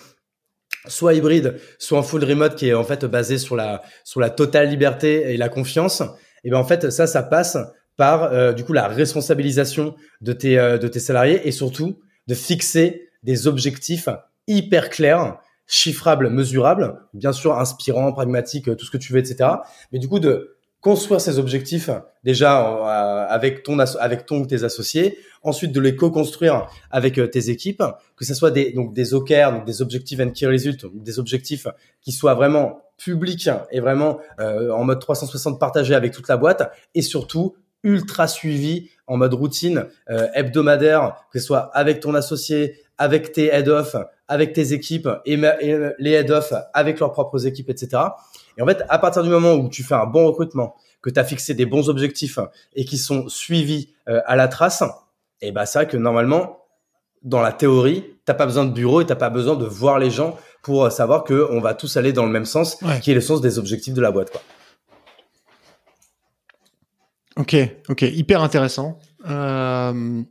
soit 0.88 1.15
hybride, 1.15 1.60
soit 1.80 1.98
en 1.98 2.04
full 2.04 2.24
remote 2.24 2.56
qui 2.56 2.69
est 2.69 2.74
en 2.74 2.84
fait 2.84 3.04
basé 3.06 3.39
sur 3.39 3.56
la 3.56 3.82
sur 4.04 4.19
la 4.19 4.30
totale 4.30 4.69
liberté 4.69 5.34
et 5.34 5.38
la 5.38 5.50
confiance. 5.50 6.04
Et 6.43 6.52
ben 6.52 6.58
en 6.58 6.65
fait 6.65 6.91
ça 6.91 7.08
ça 7.08 7.24
passe 7.24 7.58
par 7.97 8.23
euh, 8.23 8.53
du 8.53 8.63
coup 8.63 8.73
la 8.73 8.88
responsabilisation 8.88 9.95
de 10.21 10.34
tes 10.34 10.58
euh, 10.58 10.77
de 10.77 10.88
tes 10.88 10.99
salariés 10.99 11.47
et 11.47 11.51
surtout 11.51 11.99
de 12.27 12.34
fixer 12.34 13.10
des 13.23 13.47
objectifs 13.47 14.10
hyper 14.47 14.89
clairs, 14.89 15.38
chiffrables, 15.67 16.29
mesurables, 16.29 16.99
bien 17.13 17.32
sûr 17.32 17.58
inspirants, 17.58 18.12
pragmatiques, 18.12 18.75
tout 18.75 18.86
ce 18.86 18.91
que 18.91 18.97
tu 18.97 19.13
veux, 19.13 19.19
etc. 19.19 19.49
Mais 19.91 19.99
du 19.99 20.08
coup 20.08 20.19
de 20.19 20.58
construire 20.82 21.21
ces 21.21 21.39
objectifs 21.39 21.89
déjà 22.25 22.67
euh, 22.67 23.25
avec 23.29 23.63
ton 23.63 23.79
avec 23.79 24.25
ton 24.25 24.39
ou 24.39 24.45
tes 24.45 24.63
associés, 24.63 25.17
ensuite 25.41 25.71
de 25.71 25.79
les 25.79 25.95
co-construire 25.95 26.67
avec 26.91 27.19
tes 27.32 27.49
équipes, 27.49 27.84
que 28.17 28.25
ce 28.25 28.34
soit 28.34 28.51
des 28.51 28.73
donc 28.73 28.93
des 28.93 29.13
OKR, 29.13 29.51
donc 29.51 29.65
des 29.65 29.82
objectifs 29.82 30.19
and 30.19 30.32
key 30.32 30.47
results, 30.47 30.86
des 30.93 31.19
objectifs 31.19 31.67
qui 32.01 32.12
soient 32.12 32.34
vraiment 32.34 32.82
publics 32.97 33.49
et 33.71 33.79
vraiment 33.79 34.19
en 34.39 34.84
mode 34.84 34.99
360 34.99 35.60
partagés 35.60 35.95
avec 35.95 36.12
toute 36.12 36.27
la 36.27 36.38
boîte, 36.38 36.71
et 36.95 37.01
surtout 37.01 37.56
ultra 37.84 38.28
suivi 38.28 38.89
en 39.08 39.17
mode 39.17 39.34
routine 39.34 39.88
hebdomadaire, 40.34 41.15
que 41.32 41.39
ce 41.39 41.46
soit 41.46 41.69
avec 41.74 42.00
ton 42.00 42.15
associé, 42.15 42.80
avec 42.98 43.32
tes 43.34 43.48
head-off, 43.48 43.96
avec 44.28 44.54
tes 44.54 44.74
équipes 44.74 45.10
et, 45.26 45.36
les 46.00 46.12
head-off 46.12 46.54
avec 46.74 47.00
leurs 47.00 47.12
propres 47.12 47.46
équipes, 47.46 47.69
etc. 47.69 48.02
Et 48.58 48.62
en 48.62 48.65
fait, 48.65 48.84
à 48.88 49.00
partir 49.00 49.24
du 49.24 49.30
moment 49.30 49.54
où 49.54 49.69
tu 49.69 49.84
fais 49.84 49.96
un 49.96 50.06
bon 50.06 50.28
recrutement, 50.28 50.76
que 51.02 51.10
tu 51.10 51.19
as 51.19 51.26
fixé 51.26 51.54
des 51.54 51.65
bons 51.65 51.89
objectifs 51.89 52.39
et 52.76 52.86
qui 52.86 52.98
sont 52.98 53.28
suivis 53.28 53.93
à 54.06 54.36
la 54.36 54.48
trace, 54.48 54.84
et 55.41 55.52
bah 55.52 55.65
ça 55.65 55.86
que 55.86 55.98
normalement, 55.98 56.60
dans 57.24 57.41
la 57.41 57.52
théorie, 57.52 58.06
t'as 58.26 58.34
pas 58.34 58.46
besoin 58.46 58.65
de 58.65 58.72
bureau 58.72 59.02
et 59.02 59.06
t'as 59.06 59.15
pas 59.15 59.30
besoin 59.30 59.56
de 59.56 59.65
voir 59.65 60.00
les 60.00 60.10
gens 60.10 60.38
pour 60.62 60.89
savoir 60.91 61.24
que 61.26 61.48
on 61.52 61.60
va 61.60 61.74
tous 61.74 61.98
aller 61.98 62.13
dans 62.13 62.26
le 62.26 62.32
même 62.32 62.46
sens, 62.46 62.78
qui 63.02 63.12
est 63.12 63.15
le 63.15 63.22
sens 63.22 63.41
des 63.41 63.60
objectifs 63.60 63.93
de 63.93 64.02
la 64.02 64.12
boîte. 64.12 64.32
Quoi. 64.32 64.41
Ok, 67.38 67.56
ok, 67.89 68.02
hyper 68.04 68.41
intéressant. 68.43 69.00
Euh, 69.28 70.22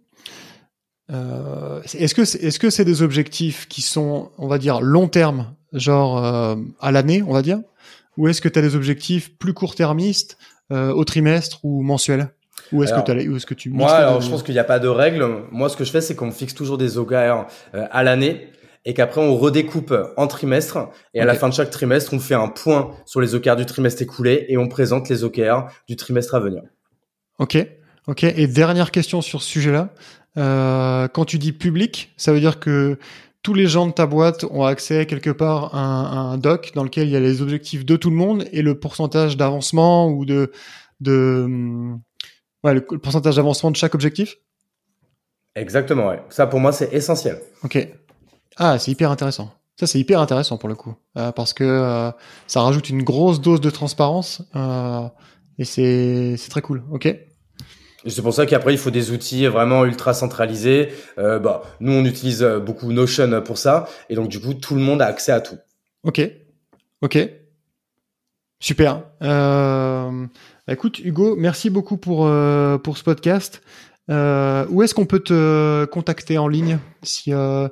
euh, 1.11 1.81
est-ce 1.83 2.15
que 2.15 2.23
est-ce 2.23 2.59
que 2.59 2.71
c'est 2.71 2.85
des 2.85 3.03
objectifs 3.03 3.67
qui 3.69 3.83
sont, 3.83 4.31
on 4.39 4.47
va 4.47 4.59
dire, 4.59 4.81
long 4.81 5.09
terme, 5.09 5.55
genre 5.73 6.25
euh, 6.25 6.57
à 6.81 6.93
l'année, 6.93 7.23
on 7.27 7.33
va 7.33 7.43
dire, 7.43 7.59
ou 8.17 8.29
est-ce 8.29 8.41
que 8.41 8.49
tu 8.49 8.59
as 8.59 8.63
des 8.63 8.77
objectifs 8.77 9.37
plus 9.37 9.55
court-termistes 9.55 10.39
au 10.71 11.05
trimestre 11.05 11.63
ou 11.65 11.83
mensuel? 11.83 12.31
Ou 12.73 12.83
est-ce 12.83 12.95
que, 12.95 13.01
est 13.01 13.45
que 13.45 13.53
tu 13.53 13.69
Moi, 13.69 13.93
alors, 13.93 14.23
je 14.23 14.31
pense 14.31 14.43
qu'il 14.43 14.55
n'y 14.55 14.59
a 14.59 14.65
pas 14.65 14.79
de 14.79 14.89
règle. 14.89 15.45
Moi, 15.51 15.69
ce 15.69 15.77
que 15.77 15.85
je 15.85 15.91
fais, 15.91 16.01
c'est 16.01 16.15
qu'on 16.15 16.31
fixe 16.31 16.55
toujours 16.55 16.79
des 16.79 16.97
OKR 16.97 17.47
à 17.75 18.03
l'année 18.03 18.49
et 18.87 18.95
qu'après 18.95 19.21
on 19.21 19.37
redécoupe 19.37 19.95
en 20.17 20.27
trimestre 20.27 20.89
et 21.13 21.21
à 21.21 21.27
la 21.27 21.35
fin 21.35 21.51
de 21.51 21.55
chaque 21.55 21.69
trimestre, 21.69 22.15
on 22.15 22.19
fait 22.19 22.35
un 22.35 22.49
point 22.49 22.93
sur 23.05 23.21
les 23.21 23.35
OKR 23.35 23.57
du 23.57 23.67
trimestre 23.67 24.01
écoulé 24.01 24.47
et 24.49 24.57
on 24.57 24.69
présente 24.69 25.11
les 25.11 25.25
OKR 25.25 25.67
du 25.87 25.97
trimestre 25.97 26.35
à 26.35 26.41
venir. 26.41 26.63
Ok, 27.43 27.59
ok. 28.07 28.23
Et 28.23 28.47
dernière 28.47 28.93
question 28.93 29.21
sur 29.21 29.43
ce 29.43 29.49
sujet-là. 29.49 29.93
Euh, 30.37 31.09
quand 31.09 31.25
tu 31.25 31.39
dis 31.39 31.51
public, 31.51 32.13
ça 32.17 32.33
veut 32.33 32.39
dire 32.39 32.61
que 32.61 32.99
tous 33.43 33.53
les 33.53 33.67
gens 33.67 33.89
de 33.89 33.93
ta 33.93 34.07
boîte 34.07 34.45
ont 34.45 34.63
accès 34.65 35.07
quelque 35.07 35.31
part 35.31 35.75
à 35.75 35.81
un, 35.81 36.39
doc 36.39 36.71
dans 36.77 36.85
lequel 36.85 37.09
il 37.09 37.11
y 37.11 37.17
a 37.17 37.21
les 37.21 37.43
objectifs 37.43 37.85
de 37.85 37.97
tout 37.97 38.11
le 38.11 38.17
monde 38.17 38.45
et 38.53 38.63
le 38.63 38.79
pourcentage 38.79 39.37
d'avancement 39.37 40.09
ou 40.09 40.25
de, 40.25 40.53
de 41.01 41.49
ouais, 42.63 42.75
le, 42.75 42.81
pourcentage 42.81 43.35
d'avancement 43.35 43.73
de 43.73 43.77
chaque 43.77 43.97
objectif? 43.97 44.37
Exactement, 45.57 46.11
ouais. 46.11 46.23
Ça 46.31 46.47
pour 46.47 46.61
moi 46.61 46.71
c'est 46.71 46.95
essentiel. 46.95 47.41
Ok. 47.65 47.89
Ah, 48.57 48.79
c'est 48.79 48.93
hyper 48.93 49.11
intéressant. 49.11 49.53
Ça 49.81 49.89
c'est 49.89 49.99
hyper 49.99 50.21
intéressant 50.21 50.59
pour 50.59 50.69
le 50.69 50.77
coup 50.77 50.95
euh, 51.19 51.33
parce 51.33 51.53
que 51.53 51.65
euh, 51.65 52.13
ça 52.47 52.63
rajoute 52.63 52.89
une 52.89 53.03
grosse 53.03 53.41
dose 53.41 53.61
de 53.61 53.71
transparence 53.71 54.43
et 55.59 55.65
c'est 55.65 56.37
c'est 56.37 56.49
très 56.49 56.63
cool. 56.63 56.85
Ok. 56.93 57.13
C'est 58.07 58.23
pour 58.23 58.35
ça 58.35 58.47
qu'après 58.47 58.75
il 58.75 58.79
faut 58.79 58.91
des 58.91 59.11
outils 59.13 59.47
vraiment 59.47 59.85
ultra 59.85 60.15
centralisés. 60.15 60.89
Euh, 61.19 61.39
bah, 61.39 61.63
nous 61.81 61.93
on 61.93 62.05
utilise 62.05 62.43
euh, 62.43 62.59
beaucoup 62.59 62.93
Notion 62.93 63.43
pour 63.43 63.59
ça 63.59 63.89
et 64.09 64.15
donc 64.15 64.29
du 64.29 64.41
coup 64.41 64.55
tout 64.55 64.75
le 64.75 64.81
monde 64.81 65.01
a 65.03 65.07
accès 65.07 65.33
à 65.33 65.41
tout. 65.41 65.59
Ok, 66.05 66.21
ok, 67.01 67.19
super. 68.59 69.05
Euh, 69.23 70.27
bah, 70.67 70.73
écoute 70.73 70.99
Hugo, 70.99 71.37
merci 71.37 71.71
beaucoup 71.71 71.97
pour 71.97 72.27
euh, 72.27 72.79
pour 72.79 72.99
ce 72.99 73.05
podcast. 73.05 73.63
Euh, 74.11 74.67
où 74.69 74.83
est-ce 74.83 74.95
qu'on 74.95 75.07
peut 75.07 75.21
te 75.21 75.85
contacter 75.85 76.37
en 76.39 76.49
ligne 76.49 76.79
si 77.05 77.31
s'il 77.31 77.33
y 77.33 77.35
a 77.35 77.71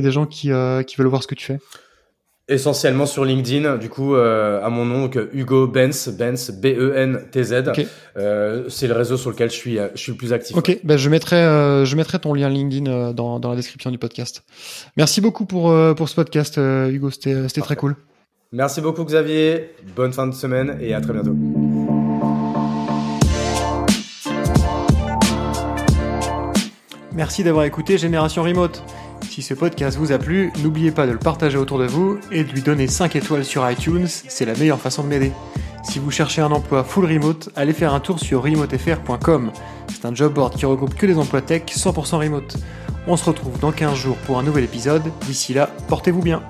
des 0.00 0.12
gens 0.12 0.26
qui 0.26 0.50
qui 0.86 0.96
veulent 0.96 1.08
voir 1.08 1.22
ce 1.22 1.26
que 1.26 1.34
tu 1.34 1.44
fais? 1.44 1.58
Essentiellement 2.48 3.06
sur 3.06 3.24
LinkedIn, 3.24 3.76
du 3.76 3.88
coup, 3.88 4.16
euh, 4.16 4.60
à 4.64 4.68
mon 4.68 4.84
nom, 4.84 5.02
donc 5.02 5.16
Hugo 5.32 5.68
Benz, 5.68 6.08
Benz, 6.18 6.50
B-E-N-T-Z. 6.50 7.72
Euh, 8.16 8.64
c'est 8.68 8.88
le 8.88 8.94
réseau 8.94 9.16
sur 9.16 9.30
lequel 9.30 9.48
je 9.48 9.54
suis, 9.54 9.78
je 9.94 10.00
suis 10.00 10.10
le 10.10 10.18
plus 10.18 10.32
actif. 10.32 10.56
Ok, 10.56 10.76
ben 10.82 10.96
je 10.98 11.08
mettrai, 11.08 11.36
euh, 11.36 11.84
je 11.84 11.94
mettrai 11.94 12.18
ton 12.18 12.34
lien 12.34 12.48
LinkedIn 12.48 12.90
euh, 12.90 13.12
dans, 13.12 13.38
dans 13.38 13.50
la 13.50 13.56
description 13.56 13.92
du 13.92 13.98
podcast. 13.98 14.42
Merci 14.96 15.20
beaucoup 15.20 15.46
pour, 15.46 15.70
euh, 15.70 15.94
pour 15.94 16.08
ce 16.08 16.16
podcast, 16.16 16.58
Hugo. 16.58 17.10
C'était, 17.10 17.48
c'était 17.48 17.60
très 17.60 17.76
cool. 17.76 17.94
Merci 18.50 18.80
beaucoup, 18.80 19.04
Xavier. 19.04 19.70
Bonne 19.94 20.12
fin 20.12 20.26
de 20.26 20.34
semaine 20.34 20.78
et 20.80 20.94
à 20.94 21.00
très 21.00 21.12
bientôt. 21.12 21.36
Merci 27.14 27.44
d'avoir 27.44 27.64
écouté 27.66 27.98
Génération 27.98 28.42
Remote. 28.42 28.82
Si 29.32 29.40
ce 29.40 29.54
podcast 29.54 29.96
vous 29.96 30.12
a 30.12 30.18
plu, 30.18 30.52
n'oubliez 30.62 30.90
pas 30.90 31.06
de 31.06 31.12
le 31.12 31.18
partager 31.18 31.56
autour 31.56 31.78
de 31.78 31.86
vous 31.86 32.18
et 32.30 32.44
de 32.44 32.52
lui 32.52 32.60
donner 32.60 32.86
5 32.86 33.16
étoiles 33.16 33.46
sur 33.46 33.68
iTunes, 33.70 34.06
c'est 34.06 34.44
la 34.44 34.52
meilleure 34.52 34.78
façon 34.78 35.04
de 35.04 35.08
m'aider. 35.08 35.32
Si 35.82 35.98
vous 35.98 36.10
cherchez 36.10 36.42
un 36.42 36.50
emploi 36.50 36.84
full 36.84 37.06
remote, 37.06 37.48
allez 37.56 37.72
faire 37.72 37.94
un 37.94 38.00
tour 38.00 38.20
sur 38.20 38.42
remotefr.com. 38.42 39.50
C'est 39.88 40.04
un 40.04 40.14
job 40.14 40.34
board 40.34 40.54
qui 40.54 40.66
regroupe 40.66 40.94
que 40.94 41.06
des 41.06 41.16
emplois 41.16 41.40
tech 41.40 41.62
100% 41.64 42.16
remote. 42.16 42.58
On 43.06 43.16
se 43.16 43.24
retrouve 43.24 43.58
dans 43.58 43.72
15 43.72 43.94
jours 43.94 44.18
pour 44.26 44.38
un 44.38 44.42
nouvel 44.42 44.64
épisode. 44.64 45.10
D'ici 45.26 45.54
là, 45.54 45.70
portez-vous 45.88 46.20
bien. 46.20 46.42